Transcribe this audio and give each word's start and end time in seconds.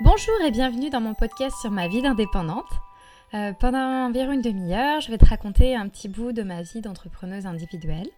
Bonjour 0.00 0.34
et 0.44 0.50
bienvenue 0.50 0.90
dans 0.90 1.00
mon 1.00 1.14
podcast 1.14 1.56
sur 1.60 1.70
ma 1.70 1.86
vie 1.86 2.02
d'indépendante. 2.02 2.68
Euh, 3.32 3.52
pendant 3.52 4.08
environ 4.08 4.32
une 4.32 4.42
demi-heure, 4.42 5.00
je 5.00 5.08
vais 5.08 5.18
te 5.18 5.24
raconter 5.24 5.76
un 5.76 5.88
petit 5.88 6.08
bout 6.08 6.32
de 6.32 6.42
ma 6.42 6.62
vie 6.62 6.80
d'entrepreneuse 6.80 7.46
individuelle. 7.46 8.08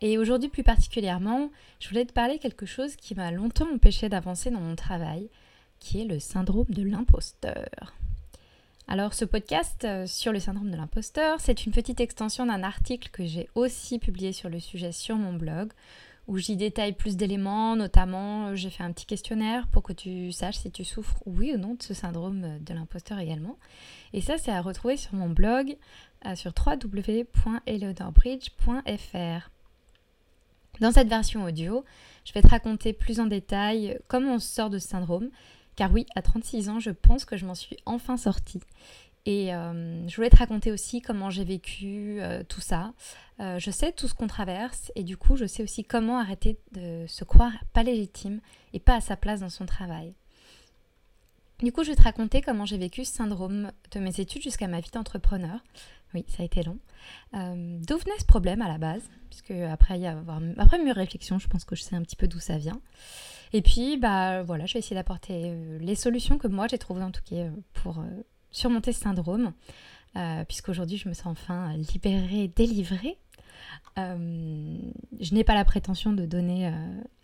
Et 0.00 0.16
aujourd'hui 0.16 0.48
plus 0.48 0.62
particulièrement, 0.62 1.50
je 1.80 1.90
voulais 1.90 2.06
te 2.06 2.14
parler 2.14 2.38
quelque 2.38 2.64
chose 2.64 2.96
qui 2.96 3.14
m'a 3.14 3.30
longtemps 3.30 3.68
empêché 3.74 4.08
d'avancer 4.08 4.50
dans 4.50 4.60
mon 4.60 4.74
travail, 4.74 5.28
qui 5.80 6.00
est 6.00 6.06
le 6.06 6.18
syndrome 6.18 6.70
de 6.70 6.82
l'imposteur. 6.82 7.92
Alors 8.88 9.12
ce 9.12 9.26
podcast 9.26 9.84
euh, 9.84 10.06
sur 10.06 10.32
le 10.32 10.40
syndrome 10.40 10.70
de 10.70 10.76
l'imposteur, 10.78 11.40
c'est 11.40 11.66
une 11.66 11.72
petite 11.72 12.00
extension 12.00 12.46
d'un 12.46 12.62
article 12.62 13.10
que 13.10 13.26
j'ai 13.26 13.50
aussi 13.54 13.98
publié 13.98 14.32
sur 14.32 14.48
le 14.48 14.60
sujet 14.60 14.92
sur 14.92 15.16
mon 15.16 15.34
blog, 15.34 15.72
où 16.26 16.38
j'y 16.38 16.56
détaille 16.56 16.92
plus 16.92 17.16
d'éléments, 17.16 17.76
notamment 17.76 18.48
euh, 18.48 18.54
j'ai 18.54 18.70
fait 18.70 18.82
un 18.82 18.92
petit 18.92 19.06
questionnaire 19.06 19.68
pour 19.68 19.82
que 19.82 19.92
tu 19.92 20.32
saches 20.32 20.58
si 20.58 20.70
tu 20.70 20.84
souffres 20.84 21.22
oui 21.26 21.52
ou 21.54 21.58
non 21.58 21.74
de 21.74 21.82
ce 21.82 21.94
syndrome 21.94 22.44
euh, 22.44 22.58
de 22.58 22.74
l'imposteur 22.74 23.18
également. 23.18 23.56
Et 24.12 24.20
ça 24.20 24.38
c'est 24.38 24.52
à 24.52 24.60
retrouver 24.60 24.96
sur 24.96 25.14
mon 25.14 25.28
blog 25.28 25.76
sur 26.34 26.52
www.eleonorbridge.fr. 26.66 29.50
Dans 30.80 30.92
cette 30.92 31.08
version 31.08 31.44
audio, 31.44 31.84
je 32.24 32.32
vais 32.32 32.42
te 32.42 32.48
raconter 32.48 32.92
plus 32.92 33.20
en 33.20 33.26
détail 33.26 33.98
comment 34.08 34.34
on 34.34 34.38
sort 34.38 34.68
de 34.68 34.78
ce 34.78 34.88
syndrome, 34.88 35.30
car 35.74 35.92
oui, 35.92 36.06
à 36.14 36.22
36 36.22 36.68
ans, 36.68 36.80
je 36.80 36.90
pense 36.90 37.24
que 37.24 37.36
je 37.36 37.46
m'en 37.46 37.54
suis 37.54 37.76
enfin 37.86 38.16
sortie. 38.16 38.60
Et 39.26 39.52
euh, 39.52 40.08
je 40.08 40.14
voulais 40.14 40.30
te 40.30 40.36
raconter 40.36 40.70
aussi 40.70 41.02
comment 41.02 41.30
j'ai 41.30 41.44
vécu 41.44 42.18
euh, 42.20 42.44
tout 42.48 42.60
ça. 42.60 42.94
Euh, 43.40 43.58
je 43.58 43.72
sais 43.72 43.90
tout 43.90 44.06
ce 44.06 44.14
qu'on 44.14 44.28
traverse 44.28 44.92
et 44.94 45.02
du 45.02 45.16
coup, 45.16 45.36
je 45.36 45.46
sais 45.46 45.64
aussi 45.64 45.84
comment 45.84 46.18
arrêter 46.18 46.58
de 46.72 47.04
se 47.08 47.24
croire 47.24 47.52
pas 47.72 47.82
légitime 47.82 48.40
et 48.72 48.78
pas 48.78 48.94
à 48.94 49.00
sa 49.00 49.16
place 49.16 49.40
dans 49.40 49.48
son 49.50 49.66
travail. 49.66 50.14
Du 51.58 51.72
coup, 51.72 51.82
je 51.82 51.90
vais 51.90 51.96
te 51.96 52.02
raconter 52.02 52.40
comment 52.40 52.66
j'ai 52.66 52.78
vécu 52.78 53.04
ce 53.04 53.14
syndrome 53.14 53.72
de 53.90 53.98
mes 53.98 54.20
études 54.20 54.42
jusqu'à 54.42 54.68
ma 54.68 54.78
vie 54.78 54.90
d'entrepreneur. 54.92 55.58
Oui, 56.14 56.24
ça 56.28 56.42
a 56.42 56.46
été 56.46 56.62
long. 56.62 56.78
d'où 57.32 57.98
venait 57.98 58.18
ce 58.20 58.26
problème 58.26 58.62
à 58.62 58.68
la 58.68 58.78
base? 58.78 59.02
Puisque 59.30 59.50
après, 59.50 59.98
y 59.98 60.06
avoir, 60.06 60.40
après 60.58 60.78
mes 60.78 60.92
réflexions, 60.92 61.38
je 61.38 61.48
pense 61.48 61.64
que 61.64 61.74
je 61.74 61.82
sais 61.82 61.96
un 61.96 62.02
petit 62.02 62.14
peu 62.14 62.28
d'où 62.28 62.38
ça 62.38 62.58
vient. 62.58 62.80
Et 63.52 63.62
puis, 63.62 63.96
bah 63.96 64.42
voilà, 64.42 64.66
je 64.66 64.74
vais 64.74 64.80
essayer 64.80 64.94
d'apporter 64.94 65.52
les 65.80 65.94
solutions 65.94 66.38
que 66.38 66.46
moi 66.46 66.68
j'ai 66.68 66.78
trouvées 66.78 67.02
en 67.02 67.10
tout 67.10 67.22
cas 67.24 67.48
pour 67.72 68.04
surmonter 68.50 68.92
ce 68.92 69.00
syndrome, 69.00 69.52
puisqu'aujourd'hui 70.48 70.96
je 70.96 71.08
me 71.08 71.14
sens 71.14 71.26
enfin 71.26 71.76
libérée, 71.76 72.48
délivrée. 72.48 73.18
je 73.96 75.34
n'ai 75.34 75.44
pas 75.44 75.54
la 75.54 75.64
prétention 75.64 76.12
de 76.12 76.24
donner 76.24 76.72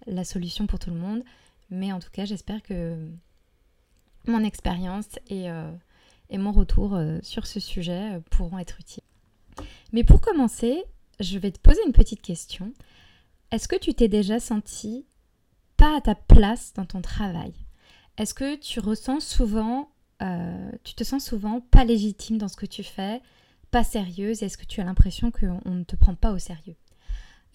la 0.07 0.25
solution 0.25 0.67
pour 0.67 0.79
tout 0.79 0.91
le 0.91 0.97
monde, 0.97 1.23
mais 1.71 1.93
en 1.93 2.01
tout 2.01 2.11
cas 2.13 2.25
j'espère 2.27 2.63
que 2.63 3.09
mon 4.27 4.45
expérience 4.45 5.09
et, 5.31 5.47
et, 6.29 6.39
mon 6.39 6.53
retour 6.53 6.99
sur 7.23 7.47
ce 7.47 7.61
sujet 7.61 8.21
pourront 8.31 8.59
être 8.59 8.79
utiles. 8.79 9.05
Mais 9.93 10.05
pour 10.05 10.21
commencer, 10.21 10.85
je 11.21 11.39
vais 11.39 11.51
te 11.51 11.61
poser 11.61 11.81
une 11.87 11.93
petite 11.93 12.23
question. 12.23 12.73
Est-ce 13.51 13.69
que 13.69 13.79
tu 13.79 13.95
t'es 13.95 14.09
déjà 14.09 14.41
senti 14.41 15.07
à 15.97 16.01
ta 16.01 16.15
place 16.15 16.73
dans 16.75 16.87
ton 16.87 17.03
travail? 17.03 17.53
Est-ce 18.17 18.35
que 18.35 18.57
tu 18.57 18.81
ressens 18.81 19.21
souvent, 19.21 19.91
euh, 20.23 20.71
tu 20.85 20.95
te 20.95 21.05
sens 21.05 21.25
souvent 21.25 21.61
pas 21.61 21.85
légitime 21.85 22.39
dans 22.39 22.49
ce 22.49 22.57
que 22.57 22.67
tu 22.67 22.83
fais, 22.83 23.21
pas 23.71 23.85
sérieuse 23.85 24.43
Est-ce 24.43 24.59
que 24.59 24.65
tu 24.65 24.81
as 24.81 24.85
l'impression 24.85 25.31
qu'on 25.31 25.71
ne 25.71 25.85
te 25.85 25.97
prend 25.97 26.15
pas 26.15 26.33
au 26.33 26.39
sérieux? 26.39 26.77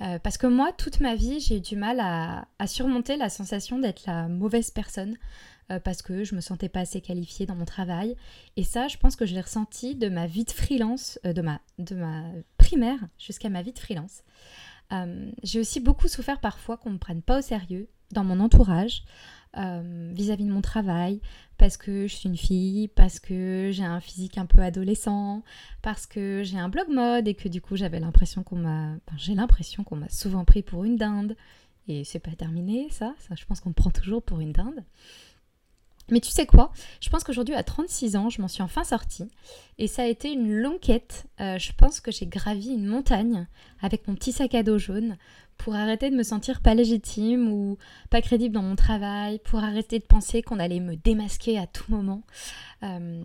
Euh, 0.01 0.19
parce 0.19 0.37
que 0.37 0.47
moi, 0.47 0.71
toute 0.73 0.99
ma 0.99 1.15
vie, 1.15 1.39
j'ai 1.39 1.57
eu 1.57 1.61
du 1.61 1.75
mal 1.75 1.99
à, 1.99 2.67
surmonter 2.67 3.17
la 3.17 3.29
sensation 3.29 3.79
d'être 3.79 4.05
la 4.05 4.27
mauvaise 4.27 4.69
personne 4.69 5.17
euh, 5.71 5.79
parce 5.79 6.01
que 6.01 6.23
je 6.23 6.35
me 6.35 6.41
sentais 6.41 6.69
pas 6.69 6.81
assez 6.81 7.01
qualifiée 7.01 7.45
dans 7.45 7.55
mon 7.55 7.65
travail. 7.65 8.15
Et 8.57 8.63
ça, 8.63 8.87
je 8.87 8.97
pense 8.97 9.15
que 9.15 9.25
je 9.25 9.33
l'ai 9.33 9.41
ressenti 9.41 9.95
de 9.95 10.09
ma 10.09 10.27
vie 10.27 10.43
de 10.43 10.51
freelance, 10.51 11.19
de, 11.23 11.41
ma, 11.41 11.61
de 11.79 11.95
ma 11.95 12.23
primaire 12.57 12.99
jusqu'à 13.17 13.49
ma 13.49 13.61
vie 13.61 13.73
de 13.73 13.79
freelance. 13.79 14.23
j'ai 15.43 15.59
aussi 15.59 15.79
beaucoup 15.79 16.07
souffert 16.07 16.39
parfois 16.39 16.77
qu'on 16.77 16.91
me 16.91 16.99
prenne 16.99 17.21
pas 17.21 17.39
au 17.39 17.41
sérieux, 17.41 17.89
dans 18.11 18.23
mon 18.23 18.39
entourage 18.39 19.03
euh, 19.57 20.11
vis-à-vis 20.13 20.45
de 20.45 20.51
mon 20.51 20.61
travail, 20.61 21.21
parce 21.57 21.77
que 21.77 22.05
je 22.07 22.13
suis 22.13 22.29
une 22.29 22.37
fille, 22.37 22.87
parce 22.89 23.19
que 23.19 23.69
j'ai 23.71 23.83
un 23.83 23.99
physique 23.99 24.37
un 24.37 24.45
peu 24.45 24.59
adolescent, 24.59 25.43
parce 25.81 26.05
que 26.05 26.41
j'ai 26.43 26.59
un 26.59 26.69
blog 26.69 26.89
mode 26.89 27.27
et 27.27 27.33
que 27.33 27.47
du 27.47 27.61
coup 27.61 27.75
j'avais 27.75 27.99
l'impression 27.99 28.43
qu'on 28.43 28.57
m'a, 28.57 28.95
j'ai 29.15 29.33
l'impression 29.33 29.83
qu'on 29.83 29.95
m'a 29.95 30.09
souvent 30.09 30.45
pris 30.45 30.61
pour 30.61 30.83
une 30.83 30.97
dinde. 30.97 31.35
Et 31.87 32.03
c'est 32.03 32.19
pas 32.19 32.35
terminé 32.35 32.87
ça, 32.91 33.15
je 33.33 33.45
pense 33.45 33.61
qu'on 33.61 33.69
me 33.69 33.73
prend 33.73 33.89
toujours 33.89 34.21
pour 34.21 34.39
une 34.41 34.51
dinde. 34.51 34.83
Mais 36.09 36.21
tu 36.21 36.29
sais 36.29 36.45
quoi? 36.45 36.71
Je 37.01 37.09
pense 37.09 37.23
qu'aujourd'hui, 37.23 37.55
à 37.55 37.63
36 37.63 38.15
ans, 38.15 38.29
je 38.29 38.41
m'en 38.41 38.47
suis 38.47 38.63
enfin 38.63 38.85
sortie. 38.85 39.27
Et 39.77 39.87
ça 39.87 40.03
a 40.03 40.05
été 40.05 40.31
une 40.31 40.53
longue 40.53 40.79
quête. 40.79 41.25
Euh, 41.41 41.57
je 41.57 41.73
pense 41.73 41.99
que 41.99 42.11
j'ai 42.11 42.25
gravi 42.25 42.69
une 42.69 42.85
montagne 42.85 43.47
avec 43.81 44.07
mon 44.07 44.15
petit 44.15 44.31
sac 44.31 44.55
à 44.55 44.63
dos 44.63 44.77
jaune 44.77 45.17
pour 45.57 45.75
arrêter 45.75 46.09
de 46.09 46.15
me 46.15 46.23
sentir 46.23 46.61
pas 46.61 46.73
légitime 46.73 47.51
ou 47.51 47.77
pas 48.09 48.21
crédible 48.21 48.53
dans 48.53 48.61
mon 48.61 48.75
travail, 48.75 49.39
pour 49.39 49.59
arrêter 49.63 49.99
de 49.99 50.03
penser 50.05 50.41
qu'on 50.41 50.59
allait 50.59 50.79
me 50.79 50.95
démasquer 50.95 51.57
à 51.57 51.67
tout 51.67 51.85
moment. 51.89 52.23
Euh, 52.83 53.23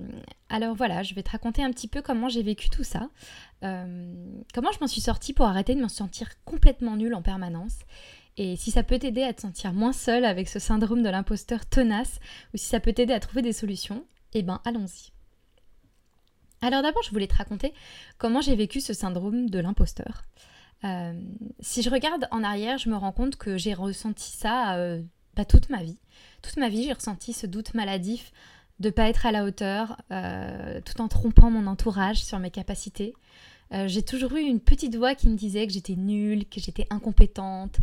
alors 0.49 0.75
voilà, 0.75 1.03
je 1.03 1.15
vais 1.15 1.23
te 1.23 1.31
raconter 1.31 1.63
un 1.63 1.71
petit 1.71 1.89
peu 1.89 2.03
comment 2.03 2.29
j'ai 2.29 2.43
vécu 2.43 2.71
tout 2.71 2.85
ça, 2.85 3.11
euh, 3.65 4.13
comment 4.55 4.73
je 4.73 4.81
m'en 4.81 4.87
suis 4.87 5.01
sortie 5.01 5.33
pour 5.33 5.47
arrêter 5.47 5.75
de 5.75 5.81
me 5.81 5.89
sentir 5.89 6.29
complètement 6.45 6.97
nulle 6.97 7.15
en 7.15 7.23
permanence. 7.23 7.79
Et 8.39 8.57
si 8.57 8.71
ça 8.71 8.83
peut 8.83 8.99
t'aider 8.99 9.23
à 9.23 9.35
te 9.35 9.43
sentir 9.43 9.73
moins 9.75 9.93
seule 9.93 10.25
avec 10.25 10.49
ce 10.49 10.59
syndrome 10.59 11.03
de 11.03 11.11
l'imposteur 11.11 11.67
tenace, 11.67 12.19
ou 12.55 12.57
si 12.57 12.67
ça 12.67 12.81
peut 12.81 12.93
t'aider 12.93 13.13
à 13.13 13.21
trouver 13.21 13.43
des 13.43 13.53
solutions, 13.53 14.05
eh 14.33 14.43
ben 14.43 14.61
allons-y. 14.65 15.13
Alors 16.63 16.83
d'abord, 16.83 17.03
je 17.03 17.11
voulais 17.11 17.27
te 17.27 17.37
raconter 17.37 17.75
comment 18.19 18.41
j'ai 18.41 18.55
vécu 18.55 18.81
ce 18.81 18.95
syndrome 18.95 19.51
de 19.51 19.59
l'imposteur. 19.59 20.23
Euh, 20.85 21.13
si 21.61 21.83
je 21.83 21.91
regarde 21.91 22.27
en 22.31 22.43
arrière, 22.43 22.79
je 22.79 22.89
me 22.89 22.97
rends 22.97 23.13
compte 23.13 23.37
que 23.37 23.57
j'ai 23.57 23.75
ressenti 23.75 24.37
ça 24.37 24.77
euh, 24.77 25.03
bah, 25.37 25.45
toute 25.45 25.71
ma 25.71 25.83
vie. 25.83 25.99
Toute 26.43 26.57
ma 26.57 26.69
vie, 26.69 26.85
j'ai 26.85 26.93
ressenti 26.93 27.33
ce 27.33 27.47
doute 27.47 27.75
maladif 27.75 28.33
de 28.81 28.91
pas 28.91 29.09
être 29.09 29.27
à 29.27 29.33
la 29.33 29.45
hauteur, 29.45 29.97
euh, 30.11 30.81
tout 30.85 31.01
en 31.01 31.09
trompant 31.09 31.51
mon 31.51 31.67
entourage 31.67 32.23
sur 32.25 32.39
mes 32.41 32.51
capacités. 32.51 33.15
j'ai 33.87 34.03
toujours 34.03 34.35
eu 34.35 34.43
une 34.43 34.61
petite 34.61 34.97
voix 34.97 35.15
qui 35.15 35.29
me 35.29 35.37
disait 35.37 35.67
que 35.67 35.73
j'étais 35.73 35.95
nulle, 35.95 36.47
que 36.47 36.61
j'étais 36.61 36.87
incompétente. 36.91 37.79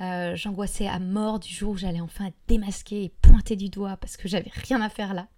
J'angoissais 0.00 0.86
à 0.86 0.98
mort 0.98 1.38
du 1.38 1.48
jour 1.48 1.72
où 1.72 1.76
j'allais 1.76 2.00
enfin 2.00 2.26
être 2.26 2.36
démasquée 2.48 3.04
et 3.04 3.12
pointer 3.22 3.56
du 3.56 3.68
doigt 3.68 3.96
parce 3.96 4.16
que 4.16 4.28
j'avais 4.28 4.50
rien 4.52 4.80
à 4.80 4.88
faire 4.88 5.14
là. 5.14 5.28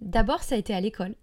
D'abord, 0.00 0.42
ça 0.42 0.54
a 0.54 0.58
été 0.58 0.74
à 0.74 0.80
l'école. 0.80 1.14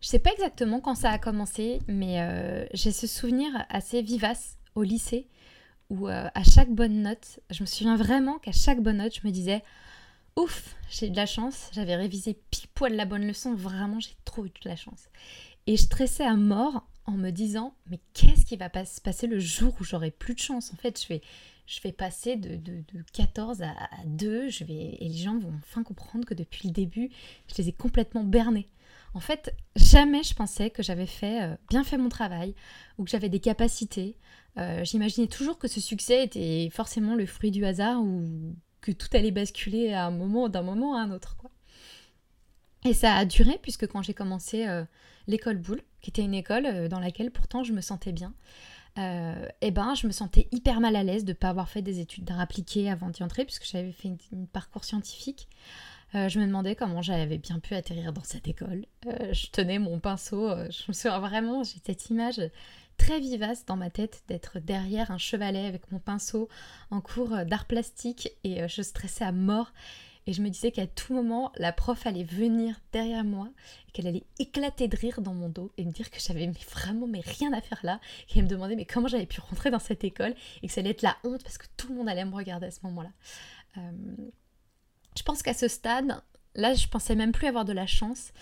Je 0.00 0.08
sais 0.08 0.18
pas 0.18 0.32
exactement 0.32 0.80
quand 0.80 0.94
ça 0.94 1.10
a 1.10 1.18
commencé, 1.18 1.80
mais 1.88 2.20
euh, 2.20 2.66
j'ai 2.74 2.92
ce 2.92 3.06
souvenir 3.06 3.50
assez 3.70 4.02
vivace 4.02 4.58
au 4.74 4.82
lycée 4.82 5.28
où 5.90 6.08
euh, 6.08 6.28
à 6.34 6.44
chaque 6.44 6.70
bonne 6.70 7.02
note, 7.02 7.40
je 7.50 7.62
me 7.62 7.66
souviens 7.66 7.96
vraiment 7.96 8.38
qu'à 8.38 8.52
chaque 8.52 8.80
bonne 8.80 8.98
note, 8.98 9.14
je 9.14 9.26
me 9.26 9.32
disais 9.32 9.62
ouf, 10.36 10.76
j'ai 10.90 11.06
eu 11.06 11.10
de 11.10 11.16
la 11.16 11.26
chance, 11.26 11.70
j'avais 11.72 11.96
révisé 11.96 12.38
pile 12.50 12.68
poil 12.74 12.94
la 12.94 13.04
bonne 13.04 13.26
leçon, 13.26 13.54
vraiment 13.54 14.00
j'ai 14.00 14.16
trop 14.24 14.44
eu 14.44 14.48
de 14.48 14.68
la 14.68 14.76
chance. 14.76 15.08
Et 15.66 15.76
je 15.76 15.82
stressais 15.82 16.24
à 16.24 16.36
mort 16.36 16.86
en 17.06 17.12
me 17.12 17.30
disant 17.30 17.74
mais 17.90 18.00
qu'est-ce 18.12 18.44
qui 18.44 18.56
va 18.56 18.68
se 18.84 19.00
passer 19.00 19.26
le 19.26 19.38
jour 19.38 19.74
où 19.80 19.84
j'aurai 19.84 20.10
plus 20.10 20.34
de 20.34 20.40
chance? 20.40 20.72
En 20.72 20.76
fait, 20.76 21.00
je 21.00 21.08
vais, 21.08 21.22
je 21.66 21.80
vais 21.80 21.92
passer 21.92 22.36
de, 22.36 22.60
14 23.12 23.62
à, 23.62 23.74
2, 24.06 24.48
je 24.48 24.64
vais, 24.64 24.96
et 24.98 25.08
les 25.08 25.16
gens 25.16 25.38
vont 25.38 25.52
enfin 25.62 25.82
comprendre 25.82 26.26
que 26.26 26.34
depuis 26.34 26.68
le 26.68 26.72
début, 26.72 27.10
je 27.48 27.62
les 27.62 27.68
ai 27.68 27.72
complètement 27.72 28.24
bernés. 28.24 28.68
En 29.14 29.20
fait, 29.20 29.54
jamais 29.76 30.24
je 30.24 30.34
pensais 30.34 30.70
que 30.70 30.82
j'avais 30.82 31.06
fait 31.06 31.42
euh, 31.42 31.56
bien 31.70 31.84
fait 31.84 31.96
mon 31.96 32.08
travail 32.08 32.54
ou 32.98 33.04
que 33.04 33.10
j'avais 33.10 33.28
des 33.28 33.38
capacités. 33.38 34.16
Euh, 34.58 34.84
j'imaginais 34.84 35.28
toujours 35.28 35.58
que 35.58 35.68
ce 35.68 35.80
succès 35.80 36.24
était 36.24 36.68
forcément 36.72 37.14
le 37.14 37.24
fruit 37.24 37.52
du 37.52 37.64
hasard 37.64 38.02
ou 38.02 38.56
que 38.80 38.90
tout 38.90 39.08
allait 39.12 39.30
basculer 39.30 39.92
à 39.92 40.06
un 40.06 40.10
moment 40.10 40.48
d'un 40.48 40.62
moment 40.62 40.96
à 40.96 41.02
un 41.02 41.12
autre. 41.12 41.36
Et 42.84 42.92
ça 42.92 43.14
a 43.14 43.24
duré 43.24 43.58
puisque 43.62 43.86
quand 43.86 44.02
j'ai 44.02 44.14
commencé 44.14 44.66
euh, 44.66 44.84
l'école 45.28 45.58
Boule, 45.58 45.80
qui 46.02 46.10
était 46.10 46.22
une 46.22 46.34
école 46.34 46.88
dans 46.88 47.00
laquelle 47.00 47.30
pourtant 47.30 47.62
je 47.62 47.72
me 47.72 47.80
sentais 47.80 48.12
bien, 48.12 48.34
eh 48.96 49.70
ben 49.70 49.94
je 49.94 50.06
me 50.06 50.12
sentais 50.12 50.48
hyper 50.52 50.80
mal 50.80 50.94
à 50.96 51.02
l'aise 51.02 51.24
de 51.24 51.32
ne 51.32 51.36
pas 51.36 51.48
avoir 51.48 51.68
fait 51.68 51.82
des 51.82 51.98
études 52.00 52.24
d'art 52.24 52.40
appliqué 52.40 52.90
avant 52.90 53.08
d'y 53.08 53.22
entrer 53.22 53.44
puisque 53.44 53.64
j'avais 53.64 53.90
fait 53.90 54.08
un 54.08 54.44
parcours 54.52 54.84
scientifique. 54.84 55.48
Euh, 56.14 56.28
je 56.28 56.38
me 56.38 56.46
demandais 56.46 56.76
comment 56.76 57.02
j'avais 57.02 57.38
bien 57.38 57.58
pu 57.58 57.74
atterrir 57.74 58.12
dans 58.12 58.22
cette 58.22 58.46
école. 58.46 58.86
Euh, 59.06 59.32
je 59.32 59.48
tenais 59.48 59.78
mon 59.78 59.98
pinceau, 59.98 60.48
euh, 60.48 60.68
je 60.70 60.84
me 60.88 60.92
souviens 60.92 61.18
vraiment, 61.18 61.64
j'ai 61.64 61.78
cette 61.84 62.08
image 62.08 62.40
très 62.96 63.18
vivace 63.18 63.64
dans 63.66 63.76
ma 63.76 63.90
tête 63.90 64.22
d'être 64.28 64.60
derrière 64.60 65.10
un 65.10 65.18
chevalet 65.18 65.66
avec 65.66 65.90
mon 65.90 65.98
pinceau 65.98 66.48
en 66.90 67.00
cours 67.00 67.36
d'art 67.44 67.66
plastique 67.66 68.30
et 68.44 68.68
je 68.68 68.82
stressais 68.82 69.24
à 69.24 69.32
mort. 69.32 69.72
Et 70.26 70.32
je 70.32 70.40
me 70.40 70.48
disais 70.48 70.70
qu'à 70.70 70.86
tout 70.86 71.12
moment, 71.12 71.52
la 71.56 71.72
prof 71.72 72.06
allait 72.06 72.24
venir 72.24 72.80
derrière 72.92 73.24
moi 73.24 73.50
et 73.88 73.90
qu'elle 73.90 74.06
allait 74.06 74.24
éclater 74.38 74.88
de 74.88 74.96
rire 74.96 75.20
dans 75.20 75.34
mon 75.34 75.48
dos 75.50 75.70
et 75.76 75.84
me 75.84 75.90
dire 75.90 76.10
que 76.10 76.18
j'avais 76.18 76.50
vraiment 76.70 77.08
mais 77.08 77.20
rien 77.20 77.52
à 77.52 77.60
faire 77.60 77.80
là. 77.82 78.00
Et 78.30 78.38
elle 78.38 78.44
me 78.44 78.48
demandait 78.48 78.76
mais 78.76 78.86
comment 78.86 79.08
j'avais 79.08 79.26
pu 79.26 79.40
rentrer 79.40 79.70
dans 79.72 79.80
cette 79.80 80.04
école 80.04 80.34
et 80.62 80.68
que 80.68 80.72
ça 80.72 80.80
allait 80.80 80.90
être 80.90 81.02
la 81.02 81.16
honte 81.24 81.42
parce 81.42 81.58
que 81.58 81.66
tout 81.76 81.88
le 81.88 81.96
monde 81.96 82.08
allait 82.08 82.24
me 82.24 82.34
regarder 82.34 82.68
à 82.68 82.70
ce 82.70 82.80
moment-là. 82.84 83.10
Je 85.16 85.22
pense 85.22 85.42
qu'à 85.42 85.54
ce 85.54 85.68
stade, 85.68 86.20
là, 86.54 86.74
je 86.74 86.86
pensais 86.88 87.14
même 87.14 87.32
plus 87.32 87.46
avoir 87.46 87.64
de 87.64 87.72
la 87.72 87.86
chance. 87.86 88.32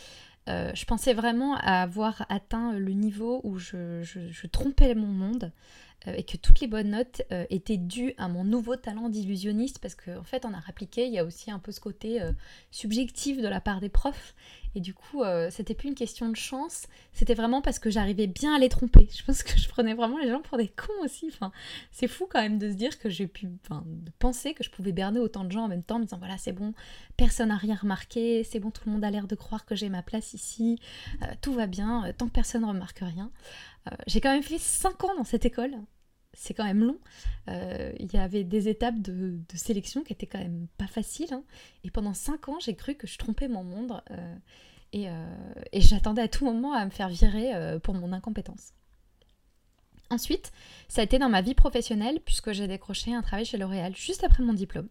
je 0.46 0.84
pensais 0.84 1.14
vraiment 1.14 1.56
avoir 1.56 2.26
atteint 2.28 2.72
le 2.72 2.92
niveau 2.92 3.40
où 3.44 3.58
je, 3.58 4.46
trompais 4.48 4.94
mon 4.94 5.06
monde, 5.06 5.52
euh, 6.08 6.14
et 6.16 6.24
que 6.24 6.36
toutes 6.36 6.60
les 6.60 6.66
bonnes 6.66 6.90
notes 6.90 7.22
euh, 7.30 7.44
étaient 7.50 7.76
dues 7.76 8.14
à 8.18 8.26
mon 8.26 8.44
nouveau 8.44 8.76
talent 8.76 9.08
d'illusionniste 9.08 9.78
parce 9.78 9.94
qu'en 9.94 10.18
en 10.18 10.24
fait 10.24 10.44
en 10.44 10.52
art 10.52 10.64
appliqué 10.68 11.06
il 11.06 11.12
y 11.12 11.18
a 11.18 11.24
aussi 11.24 11.50
un 11.50 11.60
peu 11.60 11.70
ce 11.70 11.80
côté 11.80 12.20
euh, 12.20 12.32
subjectif 12.72 13.40
de 13.40 13.46
la 13.46 13.60
part 13.60 13.80
des 13.80 13.88
profs 13.88 14.34
et 14.74 14.80
du 14.80 14.94
coup 14.94 15.22
c'était 15.50 15.74
plus 15.74 15.88
une 15.88 15.94
question 15.94 16.28
de 16.28 16.36
chance 16.36 16.86
c'était 17.12 17.34
vraiment 17.34 17.62
parce 17.62 17.78
que 17.78 17.90
j'arrivais 17.90 18.26
bien 18.26 18.54
à 18.54 18.58
les 18.58 18.68
tromper. 18.68 19.08
Je 19.14 19.24
pense 19.24 19.42
que 19.42 19.58
je 19.58 19.68
prenais 19.68 19.94
vraiment 19.94 20.18
les 20.18 20.28
gens 20.28 20.40
pour 20.40 20.58
des 20.58 20.68
cons 20.68 21.04
aussi 21.04 21.26
enfin 21.28 21.52
c'est 21.90 22.08
fou 22.08 22.26
quand 22.30 22.40
même 22.40 22.58
de 22.58 22.70
se 22.70 22.74
dire 22.74 22.98
que 22.98 23.10
j'ai 23.10 23.26
pu 23.26 23.48
enfin 23.64 23.84
de 23.86 24.10
penser 24.18 24.54
que 24.54 24.64
je 24.64 24.70
pouvais 24.70 24.92
berner 24.92 25.20
autant 25.20 25.44
de 25.44 25.52
gens 25.52 25.64
en 25.64 25.68
même 25.68 25.82
temps 25.82 25.96
en 25.96 25.98
me 26.00 26.04
disant 26.04 26.18
voilà 26.18 26.38
c'est 26.38 26.52
bon 26.52 26.74
personne 27.16 27.48
n'a 27.48 27.56
rien 27.56 27.76
remarqué 27.76 28.44
c'est 28.44 28.60
bon 28.60 28.70
tout 28.70 28.82
le 28.86 28.92
monde 28.92 29.04
a 29.04 29.10
l'air 29.10 29.26
de 29.26 29.34
croire 29.34 29.64
que 29.64 29.74
j'ai 29.74 29.88
ma 29.88 30.02
place 30.02 30.34
ici 30.34 30.78
tout 31.40 31.52
va 31.52 31.66
bien 31.66 32.12
tant 32.18 32.26
que 32.26 32.32
personne 32.32 32.62
ne 32.62 32.66
remarque 32.66 33.00
rien. 33.00 33.30
J'ai 34.06 34.20
quand 34.20 34.32
même 34.32 34.42
fait 34.42 34.58
5 34.58 35.04
ans 35.04 35.16
dans 35.16 35.24
cette 35.24 35.44
école 35.44 35.74
c'est 36.34 36.54
quand 36.54 36.64
même 36.64 36.84
long. 36.84 36.98
Euh, 37.48 37.92
il 37.98 38.12
y 38.12 38.16
avait 38.16 38.44
des 38.44 38.68
étapes 38.68 39.00
de, 39.00 39.38
sélection 39.54 40.02
qui 40.02 40.12
étaient 40.12 40.26
quand 40.26 40.38
même 40.38 40.66
pas 40.78 40.86
faciles. 40.86 41.32
Hein. 41.32 41.44
Et 41.84 41.90
pendant 41.90 42.14
cinq 42.14 42.48
ans, 42.48 42.58
j'ai 42.60 42.74
cru 42.74 42.94
que 42.94 43.06
je 43.06 43.18
trompais 43.18 43.48
mon 43.48 43.64
monde. 43.64 44.02
Euh, 44.10 44.34
euh, 44.94 45.54
et, 45.72 45.80
j'attendais 45.80 46.22
à 46.22 46.28
tout 46.28 46.44
moment 46.44 46.72
à 46.74 46.84
me 46.84 46.90
faire 46.90 47.08
virer 47.08 47.52
pour 47.80 47.94
mon 47.94 48.12
incompétence. 48.12 48.72
Ensuite, 50.10 50.52
ça 50.88 51.00
a 51.00 51.04
été 51.04 51.18
dans 51.18 51.30
ma 51.30 51.40
vie 51.40 51.54
professionnelle 51.54 52.20
puisque 52.20 52.52
j'ai 52.52 52.68
décroché 52.68 53.14
un 53.14 53.22
travail 53.22 53.46
chez 53.46 53.56
L'Oréal 53.56 53.96
juste 53.96 54.24
après 54.24 54.42
mon 54.42 54.52
diplôme. 54.52 54.88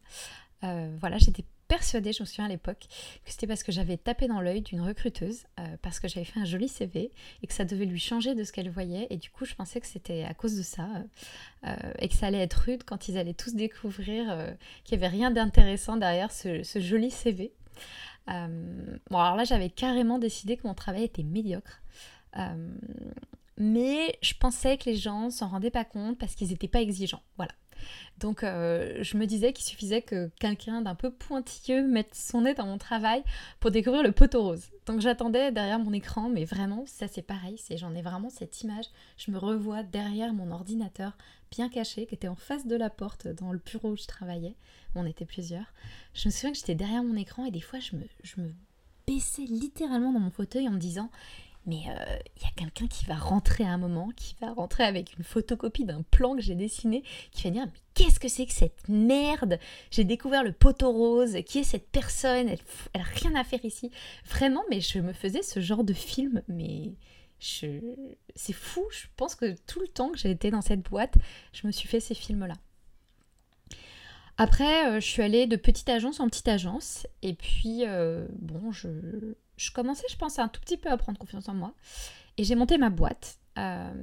voilà, 0.62 1.18
j'étais 1.18 1.46
persuadée, 1.72 2.12
je 2.12 2.22
me 2.22 2.26
souviens 2.26 2.46
à 2.46 2.50
l'époque, 2.50 2.86
que 3.24 3.32
c'était 3.32 3.48
parce 3.48 3.64
que 3.64 3.72
j'avais 3.72 3.96
tapé 3.96 4.28
dans 4.28 4.42
l'œil 4.42 4.62
d'une 4.62 4.82
recruteuse, 4.82 5.46
euh, 5.58 5.78
parce 5.82 6.02
que 6.02 6.10
j'avais 6.10 6.26
fait 6.26 6.38
un 6.38 6.44
joli 6.44 6.68
CV 6.68 7.12
et 7.42 7.48
que 7.48 7.54
ça 7.54 7.64
devait 7.64 7.86
lui 7.86 7.98
changer 7.98 8.36
de 8.36 8.44
ce 8.44 8.52
qu'elle 8.52 8.70
voyait. 8.70 9.08
Et 9.10 9.16
du 9.16 9.30
coup, 9.30 9.46
je 9.46 9.56
pensais 9.56 9.80
que 9.80 9.88
c'était 9.88 10.26
à 10.26 10.34
cause 10.34 10.58
de 10.58 10.64
ça 10.64 10.86
euh, 11.66 11.76
et 12.00 12.10
que 12.10 12.14
ça 12.14 12.28
allait 12.28 12.42
être 12.42 12.56
rude 12.56 12.84
quand 12.84 13.08
ils 13.08 13.18
allaient 13.18 13.34
tous 13.34 13.56
découvrir 13.56 14.30
euh, 14.30 14.52
qu'il 14.84 15.00
n'y 15.00 15.06
avait 15.06 15.16
rien 15.16 15.32
d'intéressant 15.32 15.96
derrière 15.96 16.34
ce, 16.34 16.62
ce, 16.64 16.82
joli 16.82 17.10
CV. 17.10 17.54
bon, 18.28 19.18
alors 19.18 19.38
là, 19.38 19.46
j'avais 19.46 19.70
carrément 19.70 20.20
décidé 20.20 20.58
que 20.58 20.68
mon 20.68 20.74
travail 20.74 21.04
était 21.04 21.24
médiocre. 21.24 21.82
mais 23.56 24.18
je 24.22 24.34
pensais 24.34 24.78
que 24.78 24.90
les 24.90 24.98
gens 24.98 25.30
s'en 25.30 25.48
rendaient 25.48 25.72
pas 25.72 25.86
compte 25.86 26.18
parce 26.18 26.36
qu'ils 26.36 26.50
n'étaient 26.50 26.68
pas 26.68 26.82
exigeants. 26.82 27.24
Voilà. 27.38 27.54
Donc 28.20 28.44
euh, 28.44 29.00
je 29.02 29.18
me 29.18 29.26
disais 29.26 29.54
qu'il 29.54 29.66
suffisait 29.66 30.02
que 30.02 30.30
quelqu'un 30.40 30.82
d'un 30.82 30.96
peu 30.96 31.12
pointilleux 31.12 31.86
mette 31.88 32.14
son 32.16 32.42
nez 32.42 32.54
dans 32.54 32.66
mon 32.66 32.78
travail 32.78 33.24
pour 33.60 33.72
découvrir 33.72 34.04
le 34.04 34.12
poteau 34.12 34.44
rose. 34.44 34.70
Donc 34.86 35.02
j'attendais 35.02 35.52
derrière 35.52 35.80
mon 35.80 35.94
écran, 35.94 36.30
mais 36.30 36.46
vraiment, 36.46 36.84
ça 36.86 37.08
c'est 37.08 37.22
pareil, 37.22 37.58
c'est 37.58 37.78
j'en 37.78 37.96
ai 37.96 38.02
vraiment 38.02 38.30
cette 38.30 38.62
image. 38.62 38.86
Je 39.18 39.32
me 39.32 39.38
revois 39.38 39.84
derrière 39.84 40.34
mon 40.34 40.52
ordinateur 40.52 41.18
bien 41.52 41.70
caché, 41.70 42.06
qui 42.06 42.16
était 42.16 42.28
en 42.28 42.36
face 42.36 42.66
de 42.66 42.76
la 42.76 42.90
porte 42.90 43.28
dans 43.28 43.52
le 43.52 43.60
bureau 43.60 43.92
où 43.92 43.98
je 43.98 44.06
travaillais. 44.06 44.56
On 44.96 45.06
était 45.06 45.26
plusieurs. 45.26 45.74
Je 46.14 46.28
me 46.28 46.32
souviens 46.32 46.52
que 46.52 46.58
j'étais 46.58 46.76
derrière 46.76 47.04
mon 47.04 47.16
écran 47.16 47.46
et 47.46 47.52
des 47.52 47.62
fois 47.62 47.80
je 47.80 47.96
me, 47.96 48.04
je 48.24 48.42
me 48.42 48.52
baissais 49.08 49.44
littéralement 49.44 50.14
dans 50.14 50.20
mon 50.20 50.32
fauteuil 50.32 50.68
en 50.68 50.72
me 50.72 50.80
disant 50.80 51.10
mais 51.66 51.82
il 51.86 51.90
euh, 51.90 52.18
y 52.42 52.46
a 52.46 52.52
quelqu'un 52.56 52.88
qui 52.88 53.06
va 53.06 53.16
rentrer 53.16 53.64
à 53.64 53.70
un 53.70 53.78
moment, 53.78 54.10
qui 54.16 54.36
va 54.42 54.52
rentrer 54.52 54.84
avec 54.84 55.16
une 55.18 55.24
photocopie 55.24 55.86
d'un 55.86 56.02
plan 56.02 56.36
que 56.36 56.42
j'ai 56.42 56.56
dessiné, 56.56 57.04
qui 57.32 57.44
va 57.44 57.50
dire 57.52 57.66
mais 57.66 57.80
qu'est-ce 57.94 58.20
que 58.20 58.28
c'est 58.28 58.46
que 58.46 58.54
cette 58.54 58.88
merde? 58.90 59.60
J'ai 59.92 60.04
découvert 60.04 60.44
le 60.44 60.52
poteau 60.52 60.92
rose, 60.92 61.38
qui 61.46 61.60
est 61.60 61.64
cette 61.64 61.90
personne? 61.90 62.50
Elle, 62.50 62.60
elle 62.94 63.02
a 63.02 63.04
rien 63.04 63.36
à 63.36 63.44
faire 63.44 63.64
ici. 63.64 63.92
Vraiment, 64.26 64.64
mais 64.70 64.82
je 64.82 65.00
me 65.00 65.14
faisais 65.14 65.44
ce 65.44 65.60
genre 65.60 65.84
de 65.84 65.94
film, 65.94 66.42
mais 66.48 66.94
c'est 67.40 68.54
fou. 68.54 68.84
Je 68.92 69.08
pense 69.16 69.36
que 69.36 69.56
tout 69.68 69.80
le 69.80 69.88
temps 69.88 70.10
que 70.10 70.18
j'ai 70.18 70.32
été 70.32 70.52
dans 70.52 70.62
cette 70.62 70.82
boîte, 70.82 71.16
je 71.54 71.68
me 71.68 71.72
suis 71.72 71.88
fait 71.88 72.00
ces 72.00 72.16
films-là. 72.16 72.56
Après, 74.38 74.88
euh, 74.88 75.00
je 75.00 75.06
suis 75.06 75.22
allée 75.22 75.46
de 75.46 75.56
petite 75.56 75.90
agence 75.90 76.20
en 76.20 76.28
petite 76.28 76.48
agence, 76.48 77.06
et 77.22 77.34
puis 77.34 77.86
euh, 77.86 78.28
bon, 78.40 78.72
je 78.72 78.88
je 79.62 79.72
commençais, 79.72 80.08
je 80.10 80.18
pense, 80.18 80.40
un 80.40 80.48
tout 80.48 80.60
petit 80.60 80.78
peu 80.78 80.90
à 80.90 80.98
prendre 80.98 81.20
confiance 81.20 81.48
en 81.48 81.54
moi. 81.54 81.74
Et 82.38 82.44
j'ai 82.44 82.56
monté 82.56 82.78
ma 82.78 82.90
boîte. 82.90 83.38
Euh, 83.60 83.94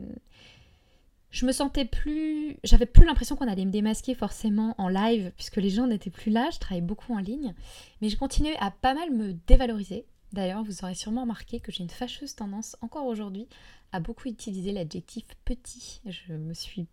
je 1.31 1.47
me 1.47 1.53
sentais 1.53 1.85
plus. 1.85 2.57
J'avais 2.63 2.87
plus 2.87 3.05
l'impression 3.05 3.35
qu'on 3.35 3.49
allait 3.49 3.65
me 3.65 3.73
démasquer 3.73 4.15
forcément 4.15 4.75
en 4.79 4.89
live, 4.89 5.33
puisque 5.37 5.57
les 5.57 5.71
gens 5.71 5.89
n'étaient 5.89 6.11
plus 6.11 6.31
là. 6.31 6.49
Je 6.53 6.59
travaillais 6.59 6.87
beaucoup 6.87 7.13
en 7.13 7.19
ligne. 7.19 7.55
Mais 8.01 8.09
je 8.09 8.17
continuais 8.17 8.57
à 8.61 8.71
pas 8.71 8.95
mal 8.95 9.11
me 9.11 9.33
dévaloriser. 9.33 10.07
D'ailleurs, 10.33 10.63
vous 10.63 10.85
aurez 10.85 10.95
sûrement 10.95 11.23
remarqué 11.23 11.59
que 11.59 11.73
j'ai 11.73 11.83
une 11.83 11.91
fâcheuse 11.91 12.37
tendance, 12.37 12.77
encore 12.81 13.07
aujourd'hui, 13.07 13.49
à 13.93 13.99
beaucoup 13.99 14.29
utiliser 14.29 14.73
l'adjectif 14.73 15.25
petit. 15.45 16.01
Je 16.07 16.35
me 16.35 16.55
suis. 16.55 16.87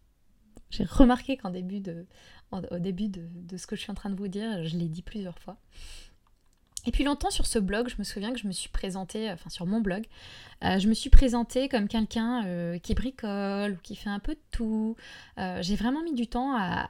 J'ai 0.71 0.85
remarqué 0.85 1.38
qu'en 1.38 1.51
début 1.51 1.81
de. 1.81 2.07
au 2.51 2.79
début 2.79 3.09
de, 3.09 3.27
de 3.31 3.57
ce 3.57 3.67
que 3.67 3.75
je 3.75 3.81
suis 3.81 3.91
en 3.91 3.95
train 3.95 4.09
de 4.09 4.15
vous 4.15 4.27
dire, 4.27 4.63
je 4.63 4.75
l'ai 4.75 4.88
dit 4.88 5.03
plusieurs 5.03 5.38
fois. 5.38 5.57
Et 6.86 6.92
puis 6.92 7.04
longtemps 7.04 7.32
sur 7.32 7.48
ce 7.48 7.58
blog, 7.58 7.90
je 7.90 7.96
me 7.98 8.04
souviens 8.04 8.32
que 8.32 8.40
je 8.40 8.48
me 8.48 8.52
suis 8.52 8.70
présentée, 8.70 9.32
enfin 9.32 9.50
sur 9.50 9.66
mon 9.66 9.82
blog, 9.82 10.06
euh, 10.64 10.78
je 10.78 10.88
me 10.88 10.94
suis 10.94 11.10
présentée 11.10 11.68
comme 11.68 11.88
quelqu'un 11.88 12.46
euh, 12.46 12.78
qui 12.78 12.94
bricole 12.94 13.74
ou 13.74 13.78
qui 13.82 13.96
fait 13.96 14.10
un 14.10 14.20
peu 14.20 14.36
de 14.36 14.42
tout. 14.52 14.96
Euh, 15.40 15.62
j'ai 15.62 15.76
vraiment 15.76 16.04
mis 16.04 16.14
du 16.14 16.28
temps 16.28 16.56
à, 16.56 16.88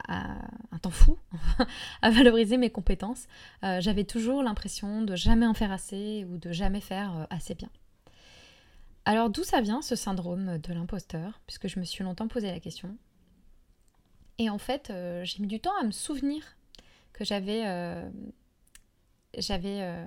un 0.70 0.78
temps 0.78 0.90
fou 0.90 1.18
à 2.02 2.10
valoriser 2.10 2.58
mes 2.58 2.70
compétences. 2.70 3.26
J'avais 3.62 4.04
toujours 4.04 4.42
l'impression 4.42 5.02
de 5.02 5.16
jamais 5.16 5.46
en 5.46 5.54
faire 5.54 5.72
assez 5.72 6.26
ou 6.30 6.38
de 6.38 6.52
jamais 6.52 6.80
faire 6.80 7.26
assez 7.30 7.54
bien. 7.54 7.70
Alors 9.04 9.30
d'où 9.30 9.44
ça 9.44 9.60
vient 9.60 9.82
ce 9.82 9.96
syndrome 9.96 10.58
de 10.58 10.72
l'imposteur 10.72 11.40
Puisque 11.46 11.68
je 11.68 11.78
me 11.80 11.84
suis 11.84 12.04
longtemps 12.04 12.28
posé 12.28 12.50
la 12.50 12.60
question. 12.60 12.96
Et 14.38 14.50
en 14.50 14.58
fait, 14.58 14.92
j'ai 15.22 15.40
mis 15.40 15.48
du 15.48 15.60
temps 15.60 15.76
à 15.80 15.84
me 15.84 15.90
souvenir 15.90 16.42
que 17.12 17.24
j'avais 17.24 17.64
j'avais 19.36 19.78
euh, 19.80 20.04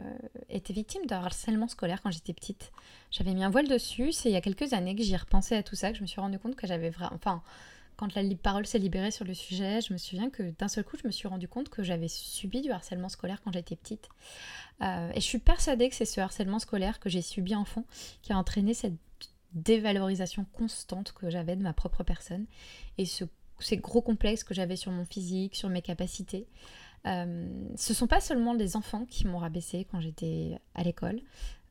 été 0.49 0.73
victime 0.73 1.05
de 1.05 1.13
harcèlement 1.13 1.67
scolaire 1.67 2.01
quand 2.01 2.11
j'étais 2.11 2.33
petite. 2.33 2.71
J'avais 3.11 3.33
mis 3.33 3.43
un 3.43 3.49
voile 3.49 3.67
dessus. 3.67 4.11
C'est 4.11 4.29
il 4.29 4.33
y 4.33 4.37
a 4.37 4.41
quelques 4.41 4.73
années 4.73 4.95
que 4.95 5.03
j'y 5.03 5.15
repensé 5.15 5.55
à 5.55 5.63
tout 5.63 5.75
ça, 5.75 5.91
que 5.91 5.97
je 5.97 6.01
me 6.01 6.07
suis 6.07 6.21
rendu 6.21 6.39
compte 6.39 6.55
que 6.55 6.67
j'avais 6.67 6.89
vraiment. 6.89 7.15
Enfin, 7.15 7.41
quand 7.97 8.15
la 8.15 8.23
parole 8.41 8.65
s'est 8.65 8.79
libérée 8.79 9.11
sur 9.11 9.25
le 9.25 9.33
sujet, 9.33 9.81
je 9.81 9.91
me 9.91 9.97
souviens 9.97 10.29
que 10.29 10.53
d'un 10.57 10.69
seul 10.69 10.85
coup, 10.85 10.95
je 11.01 11.05
me 11.05 11.11
suis 11.11 11.27
rendu 11.27 11.49
compte 11.49 11.67
que 11.67 11.83
j'avais 11.83 12.07
subi 12.07 12.61
du 12.61 12.71
harcèlement 12.71 13.09
scolaire 13.09 13.41
quand 13.43 13.51
j'étais 13.51 13.75
petite. 13.75 14.07
Euh, 14.81 15.11
et 15.13 15.19
je 15.19 15.25
suis 15.25 15.39
persuadée 15.39 15.89
que 15.89 15.95
c'est 15.95 16.05
ce 16.05 16.21
harcèlement 16.21 16.59
scolaire 16.59 17.01
que 17.01 17.09
j'ai 17.09 17.21
subi 17.21 17.55
enfant 17.55 17.83
qui 18.21 18.31
a 18.31 18.37
entraîné 18.37 18.73
cette 18.73 18.93
dévalorisation 19.53 20.45
constante 20.53 21.11
que 21.11 21.29
j'avais 21.29 21.57
de 21.57 21.61
ma 21.61 21.73
propre 21.73 22.03
personne 22.03 22.45
et 22.97 23.05
ce, 23.05 23.25
ces 23.59 23.77
gros 23.77 24.01
complexes 24.01 24.43
que 24.43 24.53
j'avais 24.53 24.75
sur 24.77 24.91
mon 24.91 25.05
physique, 25.05 25.55
sur 25.55 25.67
mes 25.67 25.81
capacités. 25.81 26.47
Euh, 27.05 27.69
ce 27.75 27.93
sont 27.93 28.07
pas 28.07 28.21
seulement 28.21 28.55
des 28.55 28.75
enfants 28.75 29.05
qui 29.05 29.25
m'ont 29.25 29.37
rabaissé 29.37 29.87
quand 29.89 29.99
j'étais 29.99 30.59
à 30.75 30.83
l'école. 30.83 31.21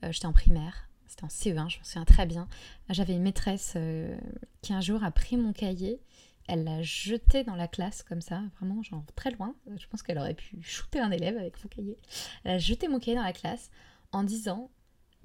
Euh, 0.05 0.13
j'étais 0.13 0.27
en 0.27 0.33
primaire, 0.33 0.89
c'était 1.07 1.25
en 1.25 1.29
CE1, 1.29 1.69
je 1.69 1.79
me 1.79 1.85
souviens 1.85 2.05
très 2.05 2.27
bien. 2.27 2.49
J'avais 2.89 3.15
une 3.15 3.23
maîtresse 3.23 3.75
euh, 3.77 4.17
qui 4.63 4.73
un 4.73 4.81
jour 4.81 5.03
a 5.05 5.11
pris 5.11 5.37
mon 5.37 5.53
cahier, 5.53 6.01
elle 6.47 6.65
l'a 6.65 6.83
jeté 6.83 7.45
dans 7.45 7.57
la 7.57 7.69
classe 7.69 8.03
comme 8.03 8.23
ça, 8.23 8.43
vraiment 8.57 8.83
genre 8.83 9.05
très 9.15 9.31
loin. 9.31 9.55
Je 9.77 9.87
pense 9.87 10.03
qu'elle 10.03 10.19
aurait 10.19 10.35
pu 10.35 10.63
shooter 10.63 11.01
un 11.01 11.11
élève 11.11 11.37
avec 11.37 11.63
mon 11.63 11.69
cahier. 11.69 11.99
Elle 12.45 12.53
a 12.53 12.59
jeté 12.59 12.89
mon 12.89 12.99
cahier 12.99 13.17
dans 13.17 13.23
la 13.23 13.35
classe 13.35 13.71
en 14.13 14.25
disant 14.25 14.71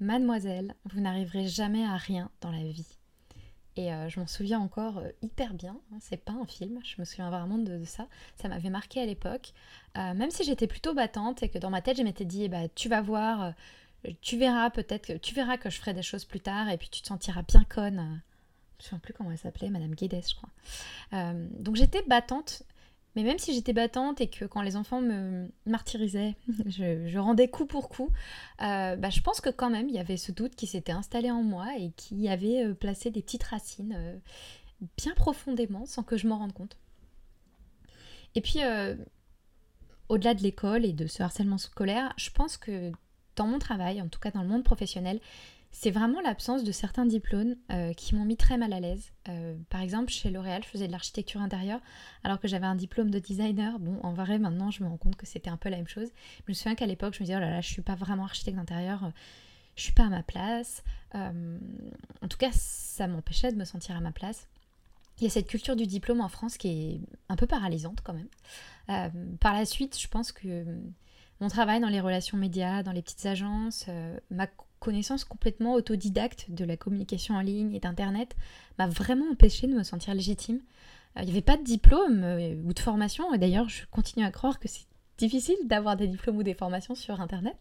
Mademoiselle, 0.00 0.74
vous 0.84 1.00
n'arriverez 1.00 1.48
jamais 1.48 1.84
à 1.84 1.96
rien 1.96 2.30
dans 2.40 2.50
la 2.50 2.62
vie. 2.62 2.98
Et 3.76 3.92
euh, 3.92 4.08
je 4.08 4.20
m'en 4.20 4.26
souviens 4.26 4.60
encore 4.60 4.98
euh, 4.98 5.08
hyper 5.22 5.52
bien. 5.54 5.76
Hein, 5.92 5.96
c'est 6.00 6.16
pas 6.16 6.32
un 6.32 6.46
film, 6.46 6.78
je 6.84 6.94
me 6.98 7.04
souviens 7.04 7.30
vraiment 7.30 7.58
de, 7.58 7.84
ça. 7.84 8.06
Ça 8.36 8.48
m'avait 8.48 8.70
marqué 8.70 9.00
à 9.00 9.06
l'époque. 9.06 9.52
Euh, 9.96 10.14
même 10.14 10.30
si 10.30 10.44
j'étais 10.44 10.66
plutôt 10.66 10.94
battante 10.94 11.42
et 11.42 11.48
que 11.48 11.58
dans 11.58 11.70
ma 11.70 11.82
tête, 11.82 11.96
je 11.96 12.02
m'étais 12.02 12.24
dit, 12.24 12.48
bah, 12.48 12.68
tu 12.74 12.88
vas 12.88 13.00
voir, 13.00 13.52
tu 14.20 14.38
verras 14.38 14.70
peut-être 14.70 15.06
que 15.06 15.12
tu 15.14 15.34
verras 15.34 15.56
que 15.56 15.70
je 15.70 15.78
ferai 15.78 15.92
des 15.92 16.02
choses 16.02 16.24
plus 16.24 16.40
tard 16.40 16.68
et 16.70 16.76
puis 16.78 16.88
tu 16.88 17.02
te 17.02 17.08
sentiras 17.08 17.42
bien 17.42 17.64
conne. 17.64 18.22
Je 18.78 18.84
me 18.84 18.88
souviens 18.88 18.98
plus 18.98 19.12
comment 19.12 19.30
elle 19.30 19.38
s'appelait, 19.38 19.70
Madame 19.70 19.94
Guedes, 19.94 20.24
je 20.28 20.34
crois. 20.34 21.32
donc 21.58 21.76
j'étais 21.76 22.02
battante 22.02 22.62
mais 23.16 23.22
même 23.22 23.38
si 23.38 23.54
j'étais 23.54 23.72
battante 23.72 24.20
et 24.20 24.28
que 24.28 24.44
quand 24.44 24.62
les 24.62 24.76
enfants 24.76 25.00
me 25.00 25.48
martyrisaient, 25.66 26.34
je, 26.66 27.18
rendais 27.18 27.48
coup 27.48 27.66
pour 27.66 27.88
coup, 27.88 28.10
euh, 28.62 28.96
bah, 28.96 29.10
je 29.10 29.20
pense 29.20 29.40
que 29.40 29.50
quand 29.50 29.70
même 29.70 29.88
il 29.88 29.94
y 29.94 29.98
avait 29.98 30.16
ce 30.16 30.32
doute 30.32 30.56
qui 30.56 30.66
s'était 30.66 30.92
installé 30.92 31.30
en 31.30 31.42
moi 31.42 31.66
et 31.78 31.92
qui 31.96 32.28
avait 32.28 32.64
euh, 32.64 32.74
placé 32.74 33.10
des 33.10 33.22
petites 33.22 33.44
racines 33.44 33.94
euh, 33.96 34.16
bien 34.96 35.14
profondément 35.14 35.86
sans 35.86 36.02
que 36.02 36.16
je 36.16 36.26
m'en 36.26 36.38
rende 36.38 36.52
compte. 36.52 36.76
Et 38.36 38.40
puis, 38.40 38.58
au-delà 40.08 40.34
de 40.34 40.42
l'école 40.42 40.84
et 40.84 40.92
de 40.92 41.06
ce 41.06 41.22
harcèlement 41.22 41.56
scolaire, 41.56 42.12
je 42.16 42.30
pense 42.30 42.56
que 42.56 42.90
dans 43.36 43.46
mon 43.46 43.60
travail, 43.60 44.02
en 44.02 44.08
tout 44.08 44.18
cas 44.18 44.32
dans 44.32 44.42
le 44.42 44.48
monde 44.48 44.64
professionnel, 44.64 45.20
c'est 45.76 45.90
vraiment 45.90 46.20
l'absence 46.20 46.62
de 46.62 46.70
certains 46.70 47.04
diplômes 47.04 47.56
euh, 47.72 47.92
qui 47.94 48.14
m'ont 48.14 48.24
mis 48.24 48.36
très 48.36 48.56
mal 48.56 48.72
à 48.72 48.78
l'aise. 48.78 49.10
Euh, 49.28 49.56
par 49.70 49.80
exemple, 49.80 50.08
chez 50.08 50.30
L'Oréal, 50.30 50.62
je 50.62 50.68
faisais 50.68 50.86
de 50.86 50.92
l'architecture 50.92 51.40
intérieure 51.40 51.80
alors 52.22 52.38
que 52.38 52.46
j'avais 52.46 52.66
un 52.66 52.76
diplôme 52.76 53.10
de 53.10 53.18
designer. 53.18 53.80
Bon, 53.80 53.98
en 54.04 54.12
vrai, 54.12 54.38
maintenant, 54.38 54.70
je 54.70 54.84
me 54.84 54.88
rends 54.88 54.96
compte 54.96 55.16
que 55.16 55.26
c'était 55.26 55.50
un 55.50 55.56
peu 55.56 55.68
la 55.70 55.78
même 55.78 55.88
chose. 55.88 56.08
Je 56.38 56.44
me 56.46 56.54
souviens 56.54 56.76
qu'à 56.76 56.86
l'époque, 56.86 57.14
je 57.14 57.20
me 57.20 57.24
disais, 57.24 57.36
oh 57.36 57.40
là 57.40 57.50
là, 57.50 57.60
je 57.60 57.68
suis 57.68 57.82
pas 57.82 57.96
vraiment 57.96 58.22
architecte 58.22 58.56
d'intérieur, 58.56 59.10
je 59.74 59.82
suis 59.82 59.92
pas 59.92 60.04
à 60.04 60.10
ma 60.10 60.22
place. 60.22 60.84
en 61.12 62.28
tout 62.30 62.38
cas, 62.38 62.50
ça 62.52 63.08
m'empêchait 63.08 63.50
de 63.50 63.56
me 63.56 63.64
sentir 63.64 63.96
à 63.96 64.00
ma 64.00 64.12
place. 64.12 64.46
Il 65.18 65.24
y 65.24 65.26
a 65.26 65.30
cette 65.30 65.48
culture 65.48 65.74
du 65.74 65.88
diplôme 65.88 66.20
en 66.20 66.28
France 66.28 66.56
qui 66.56 66.68
est 66.68 67.00
un 67.28 67.34
peu 67.34 67.48
paralysante 67.48 67.98
quand 68.04 68.14
même. 68.14 69.36
par 69.38 69.54
la 69.54 69.66
suite, 69.66 69.98
je 70.00 70.06
pense 70.06 70.30
que 70.30 70.64
mon 71.40 71.48
travail 71.48 71.80
dans 71.80 71.88
les 71.88 72.00
relations 72.00 72.38
médias, 72.38 72.84
dans 72.84 72.92
les 72.92 73.02
petites 73.02 73.26
agences, 73.26 73.86
ma 74.30 74.46
connaissance 74.84 75.24
complètement 75.24 75.74
autodidacte 75.74 76.46
de 76.50 76.64
la 76.64 76.76
communication 76.76 77.34
en 77.34 77.40
ligne 77.40 77.74
et 77.74 77.80
d'Internet 77.80 78.36
m'a 78.78 78.86
vraiment 78.86 79.24
empêché 79.32 79.66
de 79.66 79.72
me 79.72 79.82
sentir 79.82 80.14
légitime. 80.14 80.60
Euh, 81.16 81.22
il 81.22 81.24
n'y 81.24 81.30
avait 81.32 81.40
pas 81.40 81.56
de 81.56 81.64
diplôme 81.64 82.22
euh, 82.22 82.54
ou 82.64 82.74
de 82.74 82.78
formation, 82.78 83.32
et 83.32 83.38
d'ailleurs 83.38 83.68
je 83.68 83.86
continue 83.90 84.24
à 84.24 84.30
croire 84.30 84.60
que 84.60 84.68
c'est 84.68 84.86
difficile 85.16 85.56
d'avoir 85.64 85.96
des 85.96 86.06
diplômes 86.06 86.36
ou 86.36 86.42
des 86.42 86.54
formations 86.54 86.94
sur 86.94 87.20
Internet, 87.20 87.56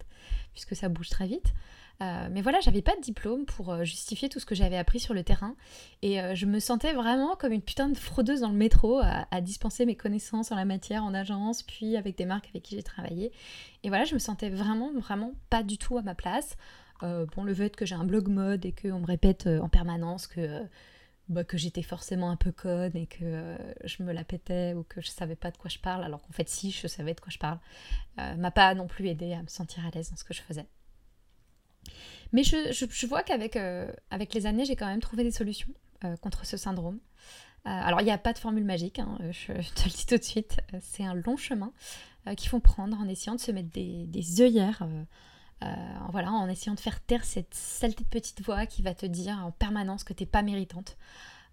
puisque 0.52 0.76
ça 0.76 0.90
bouge 0.90 1.10
très 1.10 1.28
vite. 1.28 1.54
Euh, 2.02 2.28
mais 2.32 2.42
voilà, 2.42 2.60
j'avais 2.60 2.82
pas 2.82 2.96
de 2.96 3.02
diplôme 3.02 3.46
pour 3.46 3.86
justifier 3.86 4.28
tout 4.28 4.40
ce 4.40 4.46
que 4.46 4.56
j'avais 4.56 4.78
appris 4.78 5.00
sur 5.00 5.14
le 5.14 5.24
terrain. 5.24 5.56
Et 6.02 6.18
je 6.34 6.48
me 6.48 6.60
sentais 6.60 6.92
vraiment 6.92 7.36
comme 7.36 7.54
une 7.54 7.62
putain 7.62 7.88
de 7.88 7.96
fraudeuse 7.96 8.42
dans 8.42 8.50
le 8.50 8.58
métro 8.58 8.98
à, 8.98 9.28
à, 9.30 9.40
dispenser 9.40 9.86
mes 9.86 9.96
connaissances 9.96 10.52
en 10.52 10.56
la 10.56 10.66
matière 10.66 11.04
en 11.04 11.14
agence, 11.14 11.62
puis 11.62 11.96
avec 11.96 12.18
des 12.18 12.26
marques 12.26 12.48
avec 12.50 12.64
qui 12.64 12.76
j'ai 12.76 12.84
travaillé. 12.84 13.32
Et 13.84 13.90
voilà, 13.90 14.06
je 14.06 14.16
me 14.16 14.20
sentais 14.20 14.50
vraiment, 14.50 14.92
vraiment 14.92 15.34
pas 15.52 15.62
du 15.62 15.78
tout 15.78 15.96
à 16.00 16.02
ma 16.02 16.16
place. 16.16 16.58
Euh, 17.02 17.26
bon, 17.36 17.44
le 17.44 17.54
fait 17.54 17.76
que 17.76 17.86
j'ai 17.86 17.96
un 17.96 18.04
blog 18.04 18.28
mode 18.28 18.66
et 18.66 18.72
qu'on 18.72 19.00
me 19.00 19.06
répète 19.06 19.48
euh, 19.48 19.60
en 19.60 19.70
permanence 19.70 20.28
que, 20.28 20.40
euh, 20.40 20.64
bah, 21.28 21.44
que 21.44 21.58
j'étais 21.58 21.82
forcément 21.82 22.30
un 22.30 22.36
peu 22.36 22.52
conne 22.52 22.96
et 22.96 23.08
que 23.08 23.58
je 23.84 24.04
me 24.04 24.12
la 24.12 24.24
pétais 24.24 24.74
ou 24.74 24.84
que 24.84 25.02
je 25.02 25.10
savais 25.10 25.36
pas 25.36 25.52
de 25.52 25.58
quoi 25.58 25.70
je 25.70 25.80
parle, 25.80 26.04
alors 26.04 26.22
qu'en 26.22 26.34
fait, 26.34 26.48
si, 26.50 26.72
je 26.72 26.88
savais 26.88 27.14
de 27.14 27.20
quoi 27.20 27.32
je 27.32 27.40
parle, 27.40 27.60
m'a 28.18 28.52
pas 28.52 28.74
non 28.76 28.88
plus 28.88 29.08
aidé 29.08 29.34
à 29.34 29.42
me 29.42 29.48
sentir 29.48 29.86
à 29.86 29.90
l'aise 29.90 30.12
dans 30.12 30.18
ce 30.18 30.24
que 30.24 30.34
je 30.34 30.42
faisais. 30.42 30.68
Mais 32.32 32.44
je, 32.44 33.06
vois 33.06 33.24
qu'avec 33.24 33.58
avec 34.10 34.34
les 34.34 34.46
années, 34.46 34.66
j'ai 34.66 34.76
quand 34.76 34.88
même 34.88 35.02
trouvé 35.02 35.24
des 35.24 35.32
solutions 35.32 35.70
contre 36.22 36.46
ce 36.46 36.58
syndrome. 36.58 37.00
alors, 37.64 38.02
il 38.02 38.06
n'y 38.06 38.12
a 38.12 38.18
pas 38.18 38.34
de 38.34 38.40
formule 38.40 38.66
magique, 38.66 39.00
hein, 39.00 39.18
je, 39.32 39.54
te 39.54 39.86
le 39.86 39.90
dis 39.92 40.06
tout 40.06 40.18
de 40.18 40.24
suite, 40.24 40.58
c'est 40.82 41.06
un 41.06 41.14
long 41.14 41.38
chemin 41.38 41.72
qu'il 42.38 42.50
faut 42.50 42.60
prendre 42.60 42.98
en 43.00 43.08
essayant 43.08 43.36
de 43.36 43.42
se 43.42 43.52
mettre 43.52 43.70
des, 43.70 44.42
œillères 44.42 44.82
euh, 44.82 45.04
voilà, 46.12 46.32
en 46.32 46.48
essayant 46.48 46.76
de 46.76 46.80
faire 46.80 47.02
taire 47.02 47.26
cette 47.26 47.54
saleté 47.54 48.04
de 48.04 48.10
petite 48.10 48.42
voix 48.42 48.66
qui 48.66 48.82
va 48.82 48.94
te 48.94 49.06
dire 49.06 49.40
en 49.44 49.52
permanence 49.52 50.04
que 50.04 50.14
t'es 50.14 50.26
pas 50.26 50.42
méritante. 50.42 50.98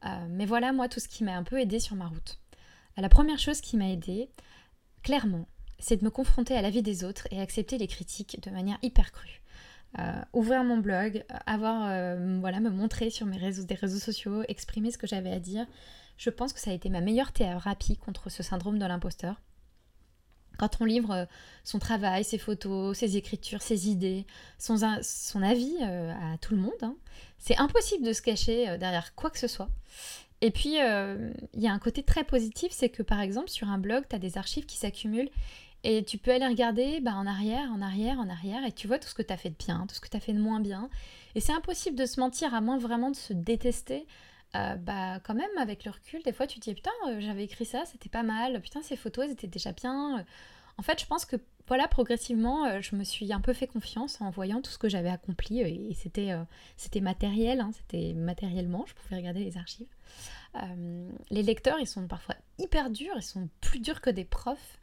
Euh, 0.04 0.26
mais 0.28 0.46
voilà, 0.46 0.72
moi, 0.72 0.88
tout 0.88 1.00
ce 1.00 1.08
qui 1.08 1.24
m'a 1.24 1.36
un 1.36 1.42
peu 1.42 1.58
aidé 1.58 1.78
sur 1.78 1.96
ma 1.96 2.06
route. 2.06 2.38
La 2.96 3.08
première 3.08 3.38
chose 3.38 3.60
qui 3.60 3.76
m'a 3.76 3.88
aidé, 3.88 4.30
clairement, 5.02 5.46
c'est 5.78 5.96
de 5.96 6.04
me 6.04 6.10
confronter 6.10 6.54
à 6.54 6.62
la 6.62 6.70
vie 6.70 6.82
des 6.82 7.04
autres 7.04 7.26
et 7.30 7.40
accepter 7.40 7.78
les 7.78 7.86
critiques 7.86 8.42
de 8.42 8.50
manière 8.50 8.78
hyper 8.82 9.12
crue. 9.12 9.40
Euh, 9.98 10.20
ouvrir 10.32 10.62
mon 10.62 10.78
blog, 10.78 11.24
avoir, 11.46 11.88
voilà, 12.40 12.60
me 12.60 12.70
montrer 12.70 13.10
sur 13.10 13.26
mes 13.26 13.38
des 13.38 13.74
réseaux 13.74 13.98
sociaux, 13.98 14.42
exprimer 14.48 14.90
ce 14.90 14.98
que 14.98 15.06
j'avais 15.06 15.32
à 15.32 15.40
dire. 15.40 15.66
Je 16.16 16.30
pense 16.30 16.52
que 16.52 16.60
ça 16.60 16.70
a 16.70 16.74
été 16.74 16.90
ma 16.90 17.00
meilleure 17.00 17.32
thérapie 17.32 17.96
contre 17.96 18.28
ce 18.30 18.42
syndrome 18.42 18.78
de 18.78 18.84
l'imposteur. 18.84 19.40
Quand 20.60 20.82
on 20.82 20.84
livre 20.84 21.10
euh, 21.12 21.24
son 21.64 21.78
travail, 21.78 22.22
ses 22.22 22.36
photos, 22.36 22.94
ses 22.98 23.16
écritures, 23.16 23.62
ses 23.62 23.88
idées, 23.88 24.26
son, 24.58 24.82
avis 25.42 25.74
euh, 25.80 26.12
à 26.12 26.36
tout 26.36 26.54
le 26.54 26.60
monde, 26.60 26.74
hein, 26.82 26.96
c'est 27.38 27.56
impossible 27.56 28.04
de 28.04 28.12
se 28.12 28.20
cacher 28.20 28.68
euh, 28.68 28.76
derrière 28.76 29.14
quoi 29.14 29.30
que 29.30 29.38
ce 29.38 29.48
soit. 29.48 29.70
Et 30.42 30.50
puis, 30.50 30.76
il 30.76 31.60
y 31.62 31.68
a 31.68 31.72
un 31.72 31.78
côté 31.78 32.02
très 32.02 32.24
positif, 32.24 32.72
c'est 32.72 32.90
que 32.90 33.02
par 33.02 33.20
exemple, 33.20 33.48
sur 33.48 33.68
un 33.68 33.78
blog, 33.78 34.04
tu 34.08 34.16
as 34.16 34.18
des 34.18 34.36
archives 34.36 34.66
qui 34.66 34.76
s'accumulent 34.76 35.30
et 35.82 36.02
tu 36.04 36.18
peux 36.18 36.30
aller 36.30 36.46
regarder 36.46 37.00
bah, 37.00 37.14
en 37.14 37.26
arrière, 37.26 37.70
en 37.70 37.80
arrière, 37.80 38.18
en 38.18 38.28
arrière, 38.28 38.64
et 38.66 38.72
tu 38.72 38.86
vois 38.86 38.98
tout 38.98 39.08
ce 39.08 39.14
que 39.14 39.22
tu 39.22 39.32
as 39.32 39.36
fait 39.38 39.50
de 39.50 39.56
bien, 39.58 39.86
tout 39.86 39.94
ce 39.94 40.00
que 40.00 40.08
tu 40.08 40.16
as 40.16 40.20
fait 40.20 40.32
de 40.32 40.40
moins 40.40 40.60
bien. 40.60 40.90
Et 41.34 41.40
c'est 41.40 41.52
impossible 41.52 41.96
de 41.96 42.04
se 42.04 42.20
mentir, 42.20 42.54
à 42.54 42.60
moins 42.60 42.78
vraiment 42.78 43.10
de 43.10 43.16
se 43.16 43.32
détester. 43.32 44.06
Bah 44.52 45.20
quand 45.22 45.34
même 45.34 45.56
avec 45.58 45.84
le 45.84 45.92
recul 45.92 46.22
des 46.24 46.32
fois 46.32 46.46
tu 46.46 46.58
te 46.58 46.64
dis 46.64 46.74
putain 46.74 46.90
j'avais 47.20 47.44
écrit 47.44 47.64
ça 47.64 47.84
c'était 47.86 48.08
pas 48.08 48.24
mal 48.24 48.60
putain 48.60 48.82
ces 48.82 48.96
photos 48.96 49.26
elles 49.26 49.32
étaient 49.32 49.46
déjà 49.46 49.70
bien 49.70 50.24
en 50.80 50.82
fait, 50.82 50.98
je 50.98 51.04
pense 51.04 51.26
que 51.26 51.36
voilà, 51.68 51.88
progressivement, 51.88 52.64
euh, 52.64 52.80
je 52.80 52.96
me 52.96 53.04
suis 53.04 53.34
un 53.34 53.40
peu 53.42 53.52
fait 53.52 53.66
confiance 53.66 54.18
en 54.22 54.30
voyant 54.30 54.62
tout 54.62 54.70
ce 54.70 54.78
que 54.78 54.88
j'avais 54.88 55.10
accompli 55.10 55.60
et, 55.60 55.92
c'était 55.92 56.32
euh, 56.32 56.42
c'était 56.78 57.02
matériel, 57.02 57.60
hein, 57.60 57.70
c'était 57.74 58.14
matériellement, 58.14 58.86
je 58.86 58.94
pouvais 58.94 59.16
regarder 59.16 59.44
les 59.44 59.58
archives. 59.58 59.86
Euh, 60.54 61.10
les 61.28 61.42
lecteurs, 61.42 61.78
ils 61.78 61.86
sont 61.86 62.06
parfois 62.08 62.34
hyper 62.58 62.88
durs, 62.88 63.12
ils 63.16 63.22
sont 63.22 63.50
plus 63.60 63.78
durs 63.78 64.00
que 64.00 64.08
des 64.08 64.24
profs 64.24 64.80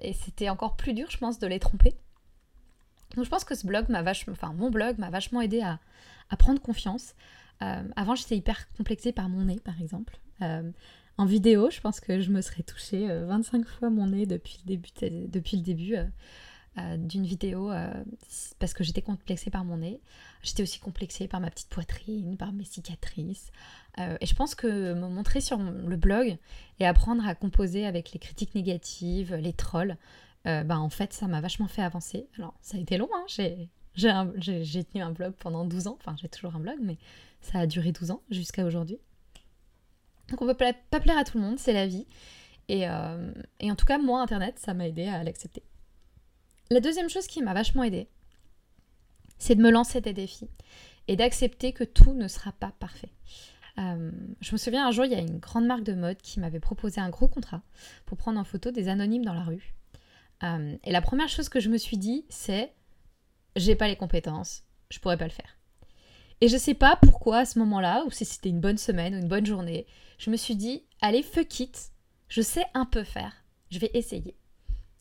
et 0.00 0.12
c'était 0.12 0.50
encore 0.50 0.76
plus 0.76 0.92
dur, 0.92 1.08
je 1.08 1.18
pense, 1.18 1.38
de 1.38 1.46
les 1.46 1.60
tromper. 1.60 1.94
Donc 3.14 3.24
je 3.24 3.30
pense 3.30 3.44
que 3.44 3.54
ce 3.54 3.64
blog 3.64 3.88
m'a 3.88 4.02
vachement, 4.02 4.32
enfin 4.32 4.52
mon 4.52 4.70
blog 4.70 4.98
m'a 4.98 5.08
vachement 5.08 5.40
aidé 5.40 5.62
à, 5.62 5.78
à 6.30 6.36
prendre 6.36 6.60
confiance. 6.60 7.14
Avant, 7.60 8.14
j'étais 8.14 8.36
hyper 8.36 8.70
complexée 8.76 9.12
par 9.12 9.28
mon 9.28 9.44
nez, 9.44 9.60
par 9.60 9.80
exemple. 9.80 10.18
En 11.16 11.26
vidéo, 11.26 11.70
je 11.70 11.80
pense 11.80 12.00
que 12.00 12.20
je 12.20 12.30
me 12.30 12.40
serais 12.40 12.64
touchée 12.64 13.06
25 13.06 13.60
euh, 13.60 13.64
fois 13.64 13.90
mon 13.90 14.08
nez 14.08 14.26
depuis 14.26 14.58
le 14.64 14.68
début, 14.68 14.88
depuis 15.28 15.56
le 15.56 15.62
début 15.62 15.96
euh, 15.96 16.04
euh, 16.78 16.96
d'une 16.96 17.24
vidéo 17.24 17.70
parce 18.58 18.74
que 18.74 18.82
j'étais 18.82 19.02
complexée 19.02 19.50
par 19.50 19.64
mon 19.64 19.76
nez. 19.76 20.00
J'étais 20.42 20.64
aussi 20.64 20.80
complexée 20.80 21.28
par 21.28 21.40
ma 21.40 21.50
petite 21.50 21.68
poitrine, 21.68 22.36
par 22.36 22.52
mes 22.52 22.64
cicatrices. 22.64 23.52
et 23.98 24.26
je 24.26 24.34
pense 24.34 24.56
que 24.56 24.92
me 24.92 25.08
montrer 25.08 25.40
sur 25.40 25.58
le 25.58 25.96
blog 25.96 26.36
et 26.80 26.86
apprendre 26.86 27.24
à 27.26 27.36
composer 27.36 27.86
avec 27.86 28.12
les 28.12 28.18
critiques 28.18 28.56
négatives, 28.56 29.36
les 29.36 29.52
trolls, 29.52 29.96
bah 30.44 30.78
en 30.78 30.90
fait, 30.90 31.12
ça 31.12 31.28
m'a 31.28 31.40
vachement 31.40 31.68
fait 31.68 31.82
avancer. 31.82 32.26
Alors, 32.38 32.54
ça 32.60 32.76
a 32.76 32.80
été 32.80 32.98
long, 32.98 33.08
hein, 33.14 33.24
j'ai 33.28 34.84
tenu 34.84 35.00
un 35.00 35.10
blog 35.12 35.34
pendant 35.38 35.64
12 35.64 35.86
ans, 35.86 35.96
enfin 36.00 36.16
j'ai 36.20 36.28
toujours 36.28 36.56
un 36.56 36.60
blog, 36.60 36.78
mais 36.82 36.98
ça 37.44 37.60
a 37.60 37.66
duré 37.66 37.92
12 37.92 38.10
ans 38.10 38.22
jusqu'à 38.30 38.64
aujourd'hui. 38.64 38.98
Donc 40.28 40.40
on 40.42 40.46
peut 40.46 40.54
pas 40.54 41.00
plaire 41.00 41.18
à 41.18 41.24
tout 41.24 41.38
le 41.38 41.44
monde, 41.44 41.58
c'est 41.58 41.72
la 41.72 41.86
vie. 41.86 42.06
Euh, 42.70 43.32
et, 43.60 43.70
en 43.70 43.76
tout 43.76 43.84
cas, 43.84 43.98
moi, 43.98 44.22
Internet, 44.22 44.58
ça 44.58 44.74
m'a 44.74 44.88
aidé 44.88 45.06
à 45.06 45.22
l'accepter. 45.22 45.62
La 46.70 46.80
deuxième 46.80 47.10
chose 47.10 47.26
qui 47.26 47.42
m'a 47.42 47.52
vachement 47.52 47.82
aidé, 47.82 48.08
c'est 49.38 49.54
de 49.54 49.62
me 49.62 49.70
lancer 49.70 50.00
des 50.00 50.14
défis 50.14 50.48
et 51.08 51.16
d'accepter 51.16 51.72
que 51.72 51.84
tout 51.84 52.14
ne 52.14 52.26
sera 52.26 52.52
pas 52.52 52.72
parfait. 52.78 53.12
Euh, 53.78 54.10
je 54.40 54.52
me 54.52 54.56
souviens 54.56 54.86
un 54.86 54.90
jour, 54.92 55.04
il 55.04 55.12
y 55.12 55.16
a 55.16 55.20
une 55.20 55.38
grande 55.38 55.66
marque 55.66 55.82
de 55.82 55.92
mode 55.92 56.16
qui 56.18 56.40
m'avait 56.40 56.60
proposé 56.60 57.00
un 57.00 57.10
gros 57.10 57.28
contrat 57.28 57.62
pour 58.06 58.16
prendre 58.16 58.40
en 58.40 58.44
photo 58.44 58.70
des 58.70 58.88
anonymes 58.88 59.24
dans 59.24 59.34
la 59.34 59.42
rue. 59.42 59.74
Euh, 60.42 60.76
et 60.84 60.92
la 60.92 61.02
première 61.02 61.28
chose 61.28 61.48
que 61.48 61.60
je 61.60 61.68
me 61.68 61.76
suis 61.76 61.98
dit, 61.98 62.24
c'est 62.30 62.72
j'ai 63.56 63.76
pas 63.76 63.88
les 63.88 63.96
compétences, 63.96 64.62
je 64.90 64.98
pourrais 65.00 65.18
pas 65.18 65.26
le 65.26 65.30
faire. 65.30 65.58
Et 66.44 66.48
je 66.48 66.58
sais 66.58 66.74
pas 66.74 66.96
pourquoi 66.96 67.38
à 67.38 67.44
ce 67.46 67.58
moment-là, 67.60 68.04
ou 68.04 68.10
si 68.10 68.26
c'était 68.26 68.50
une 68.50 68.60
bonne 68.60 68.76
semaine 68.76 69.14
ou 69.14 69.18
une 69.18 69.28
bonne 69.28 69.46
journée, 69.46 69.86
je 70.18 70.28
me 70.28 70.36
suis 70.36 70.56
dit, 70.56 70.82
allez, 71.00 71.22
fuck 71.22 71.58
it, 71.60 71.90
je 72.28 72.42
sais 72.42 72.66
un 72.74 72.84
peu 72.84 73.02
faire, 73.02 73.32
je 73.70 73.78
vais 73.78 73.90
essayer. 73.94 74.36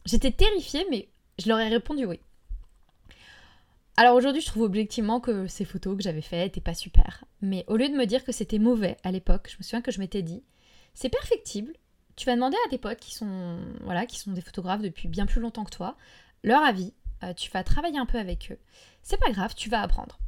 J'étais 0.06 0.32
terrifiée, 0.32 0.86
mais 0.90 1.10
je 1.38 1.50
leur 1.50 1.60
ai 1.60 1.68
répondu 1.68 2.06
oui. 2.06 2.22
Alors 3.98 4.16
aujourd'hui, 4.16 4.40
je 4.40 4.46
trouve 4.46 4.64
objectivement 4.64 5.20
que 5.20 5.46
ces 5.48 5.66
photos 5.66 5.98
que 5.98 6.04
j'avais 6.04 6.22
faites 6.22 6.46
n'étaient 6.46 6.62
pas 6.62 6.74
super. 6.74 7.26
Mais 7.42 7.66
au 7.68 7.76
lieu 7.76 7.90
de 7.90 7.98
me 7.98 8.06
dire 8.06 8.24
que 8.24 8.32
c'était 8.32 8.58
mauvais 8.58 8.96
à 9.04 9.12
l'époque, 9.12 9.50
je 9.52 9.58
me 9.58 9.64
souviens 9.64 9.82
que 9.82 9.92
je 9.92 10.00
m'étais 10.00 10.22
dit, 10.22 10.44
c'est 10.94 11.10
perfectible. 11.10 11.74
Tu 12.16 12.26
vas 12.26 12.36
demander 12.36 12.58
à 12.66 12.70
des 12.70 12.78
potes 12.78 13.02
qui 13.02 13.14
sont, 13.14 13.60
voilà, 13.82 14.06
qui 14.06 14.18
sont 14.18 14.32
des 14.32 14.40
photographes 14.40 14.82
depuis 14.82 15.10
bien 15.10 15.26
plus 15.26 15.42
longtemps 15.42 15.66
que 15.66 15.76
toi, 15.76 15.98
leur 16.42 16.64
avis. 16.64 16.94
Euh, 17.22 17.34
tu 17.34 17.52
vas 17.52 17.66
travailler 17.66 18.00
un 18.00 18.06
peu 18.06 18.18
avec 18.18 18.50
eux. 18.50 18.60
C'est 19.02 19.20
pas 19.20 19.32
grave, 19.32 19.56
tu 19.56 19.70
vas 19.70 19.82
apprendre. 19.82 20.20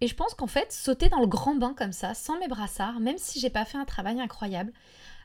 Et 0.00 0.08
je 0.08 0.14
pense 0.14 0.34
qu'en 0.34 0.46
fait, 0.46 0.72
sauter 0.72 1.08
dans 1.08 1.20
le 1.20 1.26
grand 1.26 1.54
bain 1.54 1.74
comme 1.74 1.92
ça, 1.92 2.14
sans 2.14 2.38
mes 2.38 2.48
brassards, 2.48 3.00
même 3.00 3.18
si 3.18 3.40
j'ai 3.40 3.50
pas 3.50 3.64
fait 3.64 3.78
un 3.78 3.84
travail 3.84 4.20
incroyable, 4.20 4.72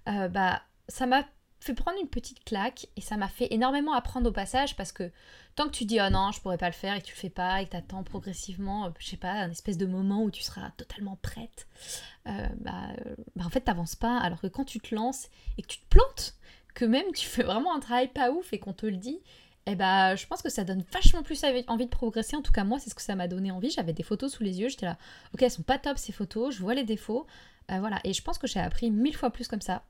euh, 0.07 0.27
bah 0.27 0.61
ça 0.87 1.05
m'a 1.05 1.23
fait 1.59 1.73
prendre 1.73 1.97
une 2.01 2.07
petite 2.07 2.43
claque 2.43 2.87
et 2.95 3.01
ça 3.01 3.17
m'a 3.17 3.27
fait 3.27 3.53
énormément 3.53 3.93
apprendre 3.93 4.29
au 4.29 4.31
passage 4.31 4.75
parce 4.77 4.91
que 4.91 5.11
tant 5.55 5.65
que 5.65 5.71
tu 5.71 5.83
dis 5.83 5.99
oh 6.01 6.09
non 6.09 6.31
je 6.31 6.39
pourrais 6.39 6.57
pas 6.57 6.67
le 6.67 6.73
faire 6.73 6.95
et 6.95 7.01
que 7.01 7.05
tu 7.05 7.13
le 7.13 7.19
fais 7.19 7.29
pas 7.29 7.61
et 7.61 7.65
que 7.65 7.71
tu 7.71 7.77
attends 7.77 8.03
progressivement 8.03 8.85
euh, 8.85 8.89
je 8.97 9.07
sais 9.07 9.17
pas 9.17 9.33
un 9.33 9.51
espèce 9.51 9.77
de 9.77 9.85
moment 9.85 10.23
où 10.23 10.31
tu 10.31 10.41
seras 10.41 10.71
totalement 10.77 11.17
prête 11.21 11.67
euh, 12.27 12.47
bah, 12.61 12.87
bah, 13.35 13.43
en 13.45 13.49
fait 13.49 13.61
t'avances 13.61 13.95
pas. 13.95 14.17
Alors 14.19 14.39
que 14.39 14.47
quand 14.47 14.63
tu 14.63 14.79
te 14.79 14.95
lances 14.95 15.29
et 15.57 15.61
que 15.61 15.67
tu 15.67 15.79
te 15.79 15.87
plantes 15.89 16.35
que 16.73 16.85
même 16.85 17.11
tu 17.13 17.27
fais 17.27 17.43
vraiment 17.43 17.75
un 17.75 17.79
travail 17.79 18.07
pas 18.07 18.31
ouf 18.31 18.53
et 18.53 18.59
qu'on 18.59 18.73
te 18.73 18.85
le 18.85 18.97
dit 18.97 19.19
et 19.69 19.73
eh 19.73 19.75
bah, 19.75 20.15
je 20.15 20.25
pense 20.25 20.41
que 20.41 20.49
ça 20.49 20.63
donne 20.63 20.83
vachement 20.91 21.21
plus 21.21 21.45
envie 21.67 21.85
de 21.85 21.89
progresser. 21.89 22.35
En 22.35 22.41
tout 22.41 22.51
cas, 22.51 22.63
moi, 22.63 22.79
c'est 22.79 22.89
ce 22.89 22.95
que 22.95 23.03
ça 23.03 23.15
m'a 23.15 23.27
donné 23.27 23.51
envie. 23.51 23.69
J'avais 23.69 23.93
des 23.93 24.01
photos 24.03 24.31
sous 24.33 24.43
les 24.43 24.59
yeux, 24.59 24.67
j'étais 24.67 24.87
là, 24.87 24.97
ok, 25.33 25.43
elles 25.43 25.51
sont 25.51 25.61
pas 25.61 25.77
top 25.77 25.97
ces 25.99 26.11
photos, 26.11 26.55
je 26.55 26.61
vois 26.61 26.73
les 26.73 26.83
défauts. 26.83 27.27
Euh, 27.71 27.79
voilà, 27.79 27.99
et 28.03 28.13
je 28.13 28.23
pense 28.23 28.39
que 28.39 28.47
j'ai 28.47 28.59
appris 28.59 28.89
mille 28.89 29.15
fois 29.15 29.29
plus 29.29 29.47
comme 29.47 29.61
ça. 29.61 29.83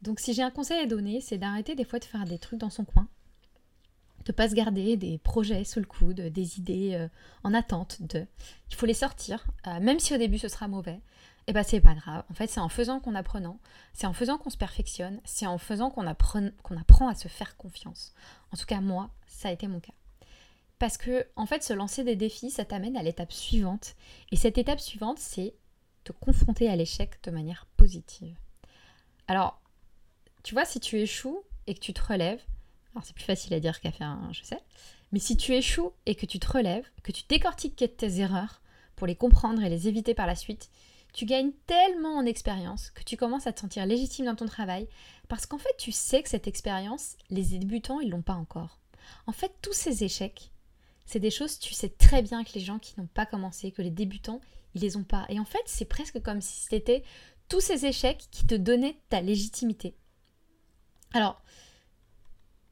Donc, 0.00 0.20
si 0.20 0.32
j'ai 0.32 0.42
un 0.42 0.50
conseil 0.50 0.80
à 0.80 0.86
donner, 0.86 1.20
c'est 1.20 1.36
d'arrêter 1.36 1.74
des 1.74 1.84
fois 1.84 1.98
de 1.98 2.04
faire 2.04 2.24
des 2.24 2.38
trucs 2.38 2.58
dans 2.58 2.70
son 2.70 2.84
coin 2.84 3.06
de 4.24 4.32
pas 4.32 4.48
se 4.48 4.54
garder 4.54 4.96
des 4.96 5.18
projets 5.18 5.64
sous 5.64 5.80
le 5.80 5.86
coude, 5.86 6.20
des 6.20 6.58
idées 6.58 6.94
euh, 6.94 7.08
en 7.42 7.54
attente 7.54 8.02
de. 8.02 8.26
Il 8.70 8.76
faut 8.76 8.86
les 8.86 8.94
sortir, 8.94 9.46
euh, 9.66 9.80
même 9.80 9.98
si 9.98 10.14
au 10.14 10.18
début 10.18 10.38
ce 10.38 10.48
sera 10.48 10.68
mauvais. 10.68 11.00
Eh 11.50 11.52
ben 11.52 11.64
c'est 11.64 11.80
pas 11.80 11.94
grave. 11.94 12.22
En 12.30 12.34
fait, 12.34 12.46
c'est 12.46 12.60
en 12.60 12.68
faisant 12.68 13.00
qu'on 13.00 13.16
apprenant, 13.16 13.58
c'est 13.92 14.06
en 14.06 14.12
faisant 14.12 14.38
qu'on 14.38 14.50
se 14.50 14.56
perfectionne, 14.56 15.20
c'est 15.24 15.48
en 15.48 15.58
faisant 15.58 15.90
qu'on 15.90 16.06
apprend, 16.06 17.08
à 17.08 17.14
se 17.16 17.26
faire 17.26 17.56
confiance. 17.56 18.14
En 18.52 18.56
tout 18.56 18.66
cas, 18.66 18.80
moi, 18.80 19.10
ça 19.26 19.48
a 19.48 19.50
été 19.50 19.66
mon 19.66 19.80
cas. 19.80 19.92
Parce 20.78 20.96
que, 20.96 21.26
en 21.34 21.46
fait, 21.46 21.64
se 21.64 21.72
lancer 21.72 22.04
des 22.04 22.14
défis, 22.14 22.52
ça 22.52 22.64
t'amène 22.64 22.96
à 22.96 23.02
l'étape 23.02 23.32
suivante. 23.32 23.96
Et 24.30 24.36
cette 24.36 24.58
étape 24.58 24.78
suivante, 24.78 25.18
c'est 25.18 25.54
te 26.04 26.12
confronter 26.12 26.70
à 26.70 26.76
l'échec 26.76 27.20
de 27.24 27.32
manière 27.32 27.66
positive. 27.76 28.36
Alors, 29.26 29.60
tu 30.44 30.54
vois, 30.54 30.64
si 30.64 30.78
tu 30.78 31.00
échoues 31.00 31.42
et 31.66 31.74
que 31.74 31.80
tu 31.80 31.92
te 31.92 32.00
relèves, 32.00 32.44
alors 32.94 33.04
c'est 33.04 33.12
plus 33.12 33.24
facile 33.24 33.54
à 33.54 33.58
dire 33.58 33.80
qu'à 33.80 33.90
faire, 33.90 34.16
je 34.30 34.44
sais. 34.44 34.60
Mais 35.10 35.18
si 35.18 35.36
tu 35.36 35.52
échoues 35.52 35.90
et 36.06 36.14
que 36.14 36.26
tu 36.26 36.38
te 36.38 36.48
relèves, 36.48 36.86
que 37.02 37.10
tu 37.10 37.24
décortiques 37.28 37.96
tes 37.96 38.20
erreurs 38.20 38.62
pour 38.94 39.08
les 39.08 39.16
comprendre 39.16 39.64
et 39.64 39.68
les 39.68 39.88
éviter 39.88 40.14
par 40.14 40.28
la 40.28 40.36
suite, 40.36 40.70
tu 41.12 41.24
gagnes 41.24 41.52
tellement 41.66 42.16
en 42.16 42.26
expérience 42.26 42.90
que 42.90 43.02
tu 43.02 43.16
commences 43.16 43.46
à 43.46 43.52
te 43.52 43.60
sentir 43.60 43.86
légitime 43.86 44.26
dans 44.26 44.36
ton 44.36 44.46
travail 44.46 44.88
parce 45.28 45.46
qu'en 45.46 45.58
fait 45.58 45.76
tu 45.78 45.92
sais 45.92 46.22
que 46.22 46.28
cette 46.28 46.48
expérience, 46.48 47.16
les 47.30 47.42
débutants, 47.42 48.00
ils 48.00 48.10
l'ont 48.10 48.22
pas 48.22 48.34
encore. 48.34 48.80
En 49.26 49.32
fait, 49.32 49.52
tous 49.62 49.72
ces 49.72 50.04
échecs, 50.04 50.50
c'est 51.06 51.20
des 51.20 51.30
choses, 51.30 51.58
tu 51.58 51.74
sais 51.74 51.88
très 51.88 52.22
bien 52.22 52.44
que 52.44 52.52
les 52.54 52.60
gens 52.60 52.78
qui 52.78 52.94
n'ont 52.98 53.06
pas 53.06 53.26
commencé, 53.26 53.72
que 53.72 53.82
les 53.82 53.90
débutants, 53.90 54.40
ils 54.74 54.82
les 54.82 54.96
ont 54.96 55.04
pas. 55.04 55.26
Et 55.28 55.40
en 55.40 55.44
fait, 55.44 55.62
c'est 55.66 55.84
presque 55.84 56.22
comme 56.22 56.40
si 56.40 56.66
c'était 56.68 57.02
tous 57.48 57.60
ces 57.60 57.86
échecs 57.86 58.28
qui 58.30 58.46
te 58.46 58.54
donnaient 58.54 59.00
ta 59.08 59.20
légitimité. 59.20 59.96
Alors, 61.12 61.42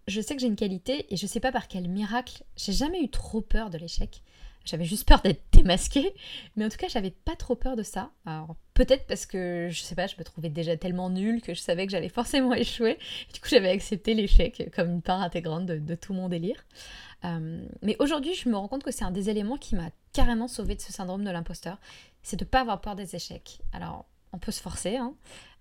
je 0.07 0.21
sais 0.21 0.35
que 0.35 0.40
j'ai 0.40 0.47
une 0.47 0.57
qualité 0.57 1.12
et 1.12 1.16
je 1.16 1.26
sais 1.26 1.40
pas 1.40 1.52
par 1.52 1.68
quel 1.68 1.88
miracle, 1.88 2.45
j'ai 2.57 2.73
jamais 2.73 3.02
eu 3.02 3.11
trop 3.11 3.40
peur 3.40 3.71
de 3.71 3.78
l'échec. 3.78 4.23
J'avais 4.68 4.84
juste 4.84 5.08
peur 5.08 5.22
d'être 5.22 5.42
démasquée, 5.52 6.14
mais 6.56 6.64
en 6.66 6.68
tout 6.68 6.76
cas, 6.76 6.88
j'avais 6.88 7.10
pas 7.10 7.37
trop 7.37 7.56
peur 7.56 7.75
de 7.75 7.82
ça. 7.82 8.10
Alors, 8.26 8.54
peut-être 8.75 9.06
parce 9.06 9.25
que, 9.25 9.68
je 9.70 9.80
sais 9.80 9.94
pas, 9.94 10.06
je 10.06 10.16
me 10.18 10.25
trouvais 10.25 10.50
déjà 10.50 10.76
tellement 10.76 11.08
nulle 11.08 11.40
que 11.40 11.54
je 11.54 11.60
savais 11.60 11.87
que 11.87 11.92
j'allais 11.92 12.10
forcément 12.10 12.52
échouer. 12.54 12.98
du 13.32 13.40
coup, 13.40 13.48
j'avais 13.48 13.70
accepté 13.70 14.12
l'échec 14.14 14.70
comme 14.75 14.90
une 14.90 15.02
part 15.02 15.22
intégrante 15.22 15.66
de, 15.66 15.94
tout 15.94 16.12
mon 16.12 16.28
délire. 16.28 16.62
Euh, 17.25 17.66
mais 17.82 17.96
aujourd'hui, 17.98 18.34
je 18.34 18.48
me 18.48 18.56
rends 18.56 18.68
compte 18.68 18.84
que 18.84 18.90
c'est 18.90 19.04
un 19.04 19.10
des 19.10 19.30
éléments 19.30 19.56
qui 19.56 19.75
m'a 19.75 19.90
carrément 20.12 20.48
sauvé 20.48 20.75
de 20.75 20.80
ce 20.80 20.92
syndrome 20.92 21.25
de 21.25 21.30
l'imposteur. 21.30 21.78
C'est 22.22 22.38
de 22.38 22.44
pas 22.44 22.60
avoir 22.60 22.80
peur 22.80 22.94
des 22.94 23.16
échecs. 23.16 23.60
Alors, 23.72 24.06
on 24.32 24.38
peut 24.38 24.52
se 24.52 24.60
forcer, 24.60 24.96
hein, 24.96 25.14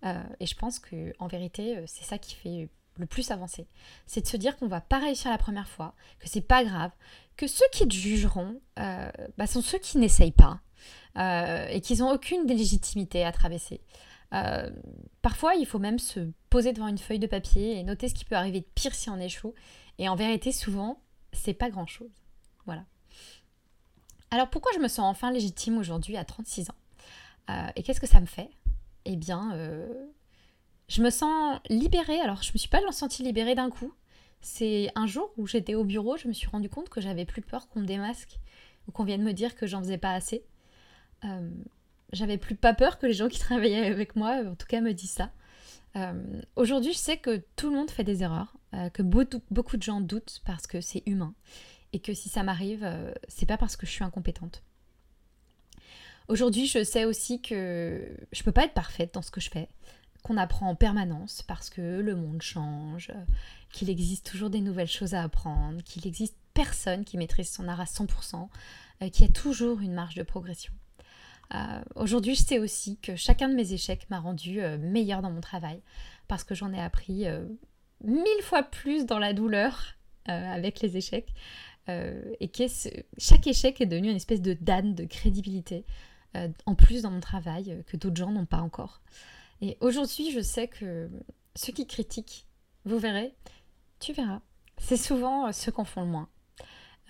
euh, 0.05 0.21
et 0.41 0.45
je 0.45 0.55
pense 0.55 0.79
que 0.79 1.13
en 1.19 1.27
vérité, 1.27 1.77
euh, 1.77 1.83
c'est 1.87 2.03
ça 2.03 2.17
qui 2.17 2.35
fait 2.35 2.69
le 2.97 3.05
plus 3.05 3.31
avancer. 3.31 3.67
C'est 4.05 4.21
de 4.21 4.27
se 4.27 4.37
dire 4.37 4.57
qu'on 4.57 4.67
va 4.67 4.81
pas 4.81 4.99
réussir 4.99 5.31
la 5.31 5.37
première 5.37 5.67
fois, 5.67 5.93
que 6.19 6.27
c'est 6.27 6.41
pas 6.41 6.63
grave, 6.63 6.91
que 7.37 7.47
ceux 7.47 7.65
qui 7.71 7.87
te 7.87 7.93
jugeront 7.93 8.59
euh, 8.79 9.09
bah, 9.37 9.47
sont 9.47 9.61
ceux 9.61 9.77
qui 9.77 9.99
n'essayent 9.99 10.31
pas 10.31 10.59
euh, 11.17 11.67
et 11.67 11.81
qui 11.81 11.95
n'ont 11.97 12.11
aucune 12.11 12.45
légitimité 12.47 13.23
à 13.23 13.31
traverser. 13.31 13.81
Euh, 14.33 14.69
parfois, 15.21 15.55
il 15.55 15.65
faut 15.65 15.79
même 15.79 15.99
se 15.99 16.31
poser 16.49 16.73
devant 16.73 16.87
une 16.87 16.97
feuille 16.97 17.19
de 17.19 17.27
papier 17.27 17.77
et 17.77 17.83
noter 17.83 18.09
ce 18.09 18.15
qui 18.15 18.25
peut 18.25 18.35
arriver 18.35 18.61
de 18.61 18.67
pire 18.75 18.93
si 18.93 19.09
on 19.09 19.19
échoue. 19.19 19.53
Et 19.99 20.09
en 20.09 20.15
vérité, 20.15 20.51
souvent, 20.51 20.99
c'est 21.31 21.53
pas 21.53 21.69
grand 21.69 21.85
chose. 21.85 22.11
Voilà. 22.65 22.83
Alors 24.29 24.49
pourquoi 24.49 24.73
je 24.75 24.79
me 24.79 24.89
sens 24.89 25.05
enfin 25.05 25.31
légitime 25.31 25.77
aujourd'hui 25.77 26.17
à 26.17 26.25
36 26.25 26.69
ans? 26.69 27.69
Et 27.77 27.83
qu'est-ce 27.83 28.01
que 28.01 28.07
ça 28.07 28.19
me 28.19 28.25
fait? 28.25 28.49
Eh 29.05 29.15
bien, 29.15 29.57
je 30.89 31.01
me 31.01 31.09
sens 31.09 31.61
libérée. 31.69 32.19
Alors, 32.19 32.43
je 32.43 32.51
me 32.53 32.57
suis 32.57 32.67
pas 32.67 32.81
sentie 32.91 33.23
libérée 33.23 33.55
d'un 33.55 33.69
coup. 33.69 33.93
C'est 34.41 34.89
un 34.95 35.07
jour 35.07 35.31
où 35.37 35.47
j'étais 35.47 35.75
au 35.75 35.83
bureau, 35.83 36.17
je 36.17 36.27
me 36.27 36.33
suis 36.33 36.47
rendu 36.47 36.69
compte 36.69 36.89
que 36.89 37.01
j'avais 37.01 37.25
plus 37.25 37.41
peur 37.41 37.67
qu'on 37.69 37.81
me 37.81 37.85
démasque 37.85 38.39
ou 38.87 38.91
qu'on 38.91 39.03
vienne 39.03 39.23
me 39.23 39.33
dire 39.33 39.55
que 39.55 39.67
j'en 39.67 39.79
faisais 39.81 39.97
pas 39.97 40.13
assez. 40.13 40.45
Euh, 41.25 41.49
j'avais 42.13 42.37
plus 42.37 42.55
pas 42.55 42.73
peur 42.73 42.99
que 42.99 43.05
les 43.05 43.13
gens 43.13 43.27
qui 43.27 43.39
travaillaient 43.39 43.85
avec 43.87 44.15
moi, 44.15 44.41
en 44.45 44.55
tout 44.55 44.67
cas, 44.67 44.81
me 44.81 44.93
disent 44.93 45.11
ça. 45.11 45.31
Euh, 45.95 46.41
aujourd'hui, 46.55 46.93
je 46.93 46.97
sais 46.97 47.17
que 47.17 47.43
tout 47.55 47.69
le 47.69 47.75
monde 47.75 47.91
fait 47.91 48.03
des 48.03 48.23
erreurs, 48.23 48.55
euh, 48.73 48.89
que 48.89 49.01
beaucoup, 49.01 49.77
de 49.77 49.83
gens 49.83 50.01
doutent 50.01 50.41
parce 50.45 50.67
que 50.67 50.81
c'est 50.81 51.03
humain 51.05 51.33
et 51.93 51.99
que 51.99 52.13
si 52.13 52.29
ça 52.29 52.43
m'arrive, 52.43 52.87
c'est 53.27 53.45
pas 53.45 53.57
parce 53.57 53.75
que 53.77 53.85
je 53.85 53.91
suis 53.91 54.03
incompétente. 54.03 54.61
Aujourd'hui, 56.27 56.67
je 56.67 56.83
sais 56.83 57.05
aussi 57.05 57.41
que 57.41 58.05
je 58.33 58.43
peux 58.43 58.51
pas 58.51 58.65
être 58.65 58.73
parfaite 58.73 59.13
dans 59.13 59.21
ce 59.21 59.31
que 59.31 59.39
je 59.39 59.49
fais 59.49 59.69
qu'on 60.23 60.37
apprend 60.37 60.69
en 60.69 60.75
permanence 60.75 61.41
parce 61.41 61.69
que 61.69 61.81
le 61.99 62.15
monde 62.15 62.41
change, 62.41 63.11
qu'il 63.71 63.89
existe 63.89 64.29
toujours 64.29 64.49
des 64.49 64.61
nouvelles 64.61 64.87
choses 64.87 65.13
à 65.13 65.23
apprendre, 65.23 65.81
qu'il 65.83 66.07
existe 66.07 66.35
personne 66.53 67.05
qui 67.05 67.17
maîtrise 67.17 67.51
son 67.51 67.67
art 67.67 67.79
à 67.79 67.85
100%, 67.85 68.49
euh, 69.03 69.09
qu'il 69.09 69.25
y 69.25 69.29
a 69.29 69.31
toujours 69.31 69.79
une 69.81 69.93
marge 69.93 70.15
de 70.15 70.23
progression. 70.23 70.73
Euh, 71.53 71.81
aujourd'hui, 71.95 72.35
je 72.35 72.41
sais 72.41 72.59
aussi 72.59 72.97
que 72.97 73.15
chacun 73.15 73.47
de 73.47 73.53
mes 73.53 73.73
échecs 73.73 74.09
m'a 74.09 74.19
rendu 74.19 74.61
euh, 74.61 74.77
meilleur 74.79 75.21
dans 75.21 75.31
mon 75.31 75.39
travail 75.41 75.81
parce 76.27 76.43
que 76.43 76.55
j'en 76.55 76.73
ai 76.73 76.81
appris 76.81 77.25
mille 78.03 78.41
fois 78.43 78.63
plus 78.63 79.05
dans 79.05 79.17
la 79.17 79.31
douleur 79.31 79.95
avec 80.25 80.81
les 80.81 80.97
échecs 80.97 81.33
et 81.87 82.49
que 82.49 82.63
chaque 83.17 83.47
échec 83.47 83.79
est 83.79 83.85
devenu 83.85 84.09
une 84.09 84.17
espèce 84.17 84.41
de 84.41 84.51
danne 84.51 84.93
de 84.93 85.05
crédibilité 85.05 85.85
en 86.65 86.75
plus 86.75 87.03
dans 87.03 87.11
mon 87.11 87.21
travail 87.21 87.81
que 87.87 87.95
d'autres 87.95 88.17
gens 88.17 88.31
n'ont 88.31 88.45
pas 88.45 88.57
encore. 88.57 88.99
Et 89.61 89.77
aujourd'hui, 89.81 90.31
je 90.31 90.39
sais 90.39 90.67
que 90.67 91.09
ceux 91.55 91.73
qui 91.73 91.87
critiquent, 91.87 92.45
vous 92.85 92.99
verrez, 92.99 93.33
tu 93.99 94.13
verras, 94.13 94.41
c'est 94.77 94.97
souvent 94.97 95.51
ceux 95.51 95.71
qui 95.71 95.81
en 95.81 95.85
font 95.85 96.01
le 96.01 96.07
moins. 96.07 96.29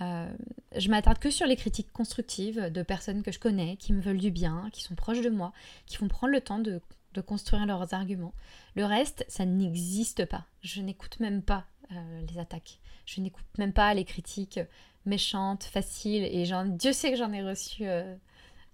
Euh, 0.02 0.32
je 0.76 0.90
m'attarde 0.90 1.18
que 1.20 1.32
sur 1.32 1.48
les 1.48 1.56
critiques 1.56 1.92
constructives 1.92 2.72
de 2.72 2.84
personnes 2.84 3.24
que 3.24 3.32
je 3.32 3.40
connais, 3.40 3.78
qui 3.78 3.94
me 3.94 4.02
veulent 4.02 4.20
du 4.20 4.32
bien, 4.32 4.70
qui 4.72 4.84
sont 4.84 4.96
proches 4.96 5.22
de 5.22 5.30
moi, 5.30 5.54
qui 5.86 5.98
vont 5.98 6.08
prendre 6.08 6.34
le 6.34 6.42
temps 6.42 6.60
de, 6.60 6.82
construire 7.26 7.66
leurs 7.66 7.96
arguments. 7.96 8.36
Le 8.76 8.86
reste, 8.86 9.26
ça 9.28 9.44
n'existe 9.44 10.26
pas. 10.26 10.46
Je 10.62 10.84
n'écoute 10.84 11.20
même 11.20 11.42
pas 11.42 11.66
euh, 11.92 12.22
les 12.30 12.38
attaques. 12.38 12.80
Je 13.08 13.22
n'écoute 13.22 13.48
même 13.58 13.74
pas 13.74 13.92
les 13.96 14.06
critiques 14.06 14.60
méchantes, 15.08 15.64
faciles. 15.64 16.24
Et 16.26 16.48
Dieu 16.78 16.94
sait 16.94 17.10
que 17.10 17.18
j'en 17.18 17.34
ai 17.34 17.42
reçu 17.42 17.88
euh, 17.88 18.16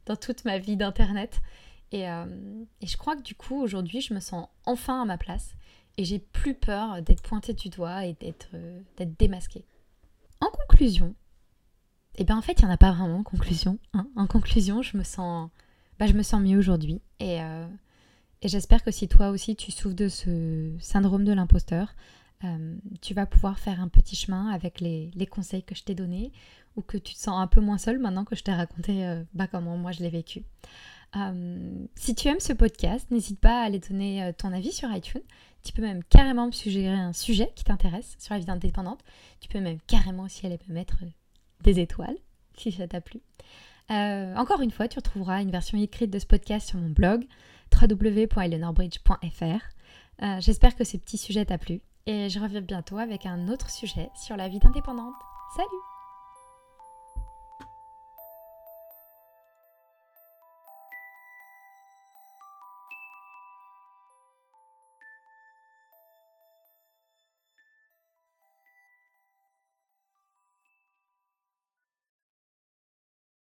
dans 0.06 0.18
toute 0.18 0.44
ma 0.44 0.58
vie 0.58 0.76
d'Internet. 0.76 1.42
Euh, 1.94 2.64
et, 2.82 2.88
je 2.88 2.98
crois 2.98 3.16
que 3.16 3.22
du 3.22 3.36
coup, 3.36 3.62
aujourd'hui, 3.62 4.02
je 4.02 4.14
me 4.14 4.20
sens 4.20 4.48
enfin 4.66 5.02
à 5.02 5.06
ma 5.06 5.18
place 5.18 5.56
et 5.98 6.06
j'ai 6.06 6.20
plus 6.20 6.56
peur 6.56 7.02
d'être 7.04 7.22
pointée 7.22 7.54
du 7.54 7.70
doigt 7.70 8.06
et 8.06 8.14
d'être 8.14 8.50
euh, 8.56 8.82
démasquée. 9.20 9.66
En 10.42 10.50
conclusion, 10.50 11.14
eh 12.16 12.24
bien 12.24 12.38
en 12.38 12.42
fait, 12.42 12.60
il 12.60 12.66
n'y 12.66 12.72
en 12.72 12.74
a 12.74 12.78
pas 12.78 12.92
vraiment 12.92 13.20
en 13.20 13.24
conclusion. 13.24 13.78
Hein. 13.94 14.08
En 14.16 14.28
conclusion, 14.28 14.82
je 14.82 14.98
me 14.98 15.04
sens, 15.04 15.50
bah, 16.00 16.08
je 16.08 16.14
me 16.14 16.24
sens 16.24 16.42
mieux 16.42 16.58
aujourd'hui. 16.58 17.02
Et, 17.20 17.42
euh, 17.42 17.68
et 18.42 18.48
j'espère 18.48 18.84
que 18.84 18.92
si 18.92 19.08
toi 19.08 19.30
aussi 19.30 19.56
tu 19.56 19.72
souffres 19.72 19.96
de 19.96 20.10
ce 20.10 20.76
syndrome 20.80 21.26
de 21.26 21.34
l'imposteur, 21.34 21.96
tu 23.00 23.14
vas 23.14 23.26
pouvoir 23.26 23.58
faire 23.58 23.80
un 23.80 23.88
petit 23.88 24.18
chemin 24.18 24.50
avec 24.50 24.82
les, 24.82 25.12
les 25.16 25.26
conseils 25.26 25.64
que 25.64 25.76
je 25.76 25.84
t'ai 25.86 25.96
donnés 25.96 26.34
ou 26.76 26.82
que 26.82 26.98
tu 26.98 27.14
te 27.14 27.18
sens 27.18 27.42
un 27.42 27.48
peu 27.48 27.62
moins 27.62 27.78
seul 27.78 28.00
maintenant 28.00 28.26
que 28.26 28.36
je 28.36 28.44
t'ai 28.44 28.52
raconté 28.52 29.24
bah, 29.34 29.48
comment 29.48 29.78
moi 29.78 29.94
je 29.94 30.02
l'ai 30.02 30.10
vécu. 30.10 30.44
Euh, 31.16 31.86
si 31.96 32.16
tu 32.16 32.28
aimes 32.28 32.40
ce 32.40 32.54
podcast, 32.54 33.10
n'hésite 33.12 33.40
pas 33.40 33.62
à 33.62 33.66
aller 33.66 33.80
donner 33.80 34.24
euh, 34.24 34.32
ton 34.36 34.52
avis 34.52 34.72
sur 34.72 34.92
iTunes. 34.92 35.22
Tu 35.64 35.74
peux 35.74 35.82
même 35.82 36.04
carrément 36.04 36.48
me 36.48 36.52
suggérer 36.52 36.96
un 36.96 37.14
sujet 37.14 37.52
qui 37.56 37.64
t'intéresse 37.64 38.16
sur 38.20 38.34
la 38.34 38.40
vie 38.40 38.50
indépendante. 38.50 39.00
Tu 39.40 39.48
peux 39.48 39.60
même 39.60 39.80
carrément 39.88 40.24
aussi 40.24 40.46
aller 40.46 40.60
me 40.68 40.74
mettre 40.74 40.98
des 41.64 41.80
étoiles 41.80 42.18
si 42.58 42.72
ça 42.72 42.88
t'a 42.88 43.02
plu. 43.02 43.22
Euh, 43.92 44.36
encore 44.36 44.62
une 44.62 44.72
fois, 44.72 44.88
tu 44.88 45.00
retrouveras 45.00 45.42
une 45.42 45.52
version 45.52 45.78
écrite 45.78 46.12
de 46.12 46.20
ce 46.20 46.26
podcast 46.26 46.70
sur 46.70 46.80
mon 46.80 46.90
blog 46.90 47.26
www.eleanorbridge.fr. 47.82 49.60
J'espère 50.40 50.76
que 50.76 50.84
ce 50.84 50.96
petit 50.98 51.18
sujet 51.18 51.44
t'a 51.44 51.58
plu 51.58 51.82
et 52.06 52.30
je 52.30 52.40
reviens 52.40 52.62
bientôt 52.62 52.98
avec 52.98 53.26
un 53.26 53.50
autre 53.50 53.70
sujet 53.70 54.10
sur 54.16 54.38
la 54.38 54.48
vie 54.48 54.60
d'indépendante. 54.60 55.16
Salut 55.56 55.93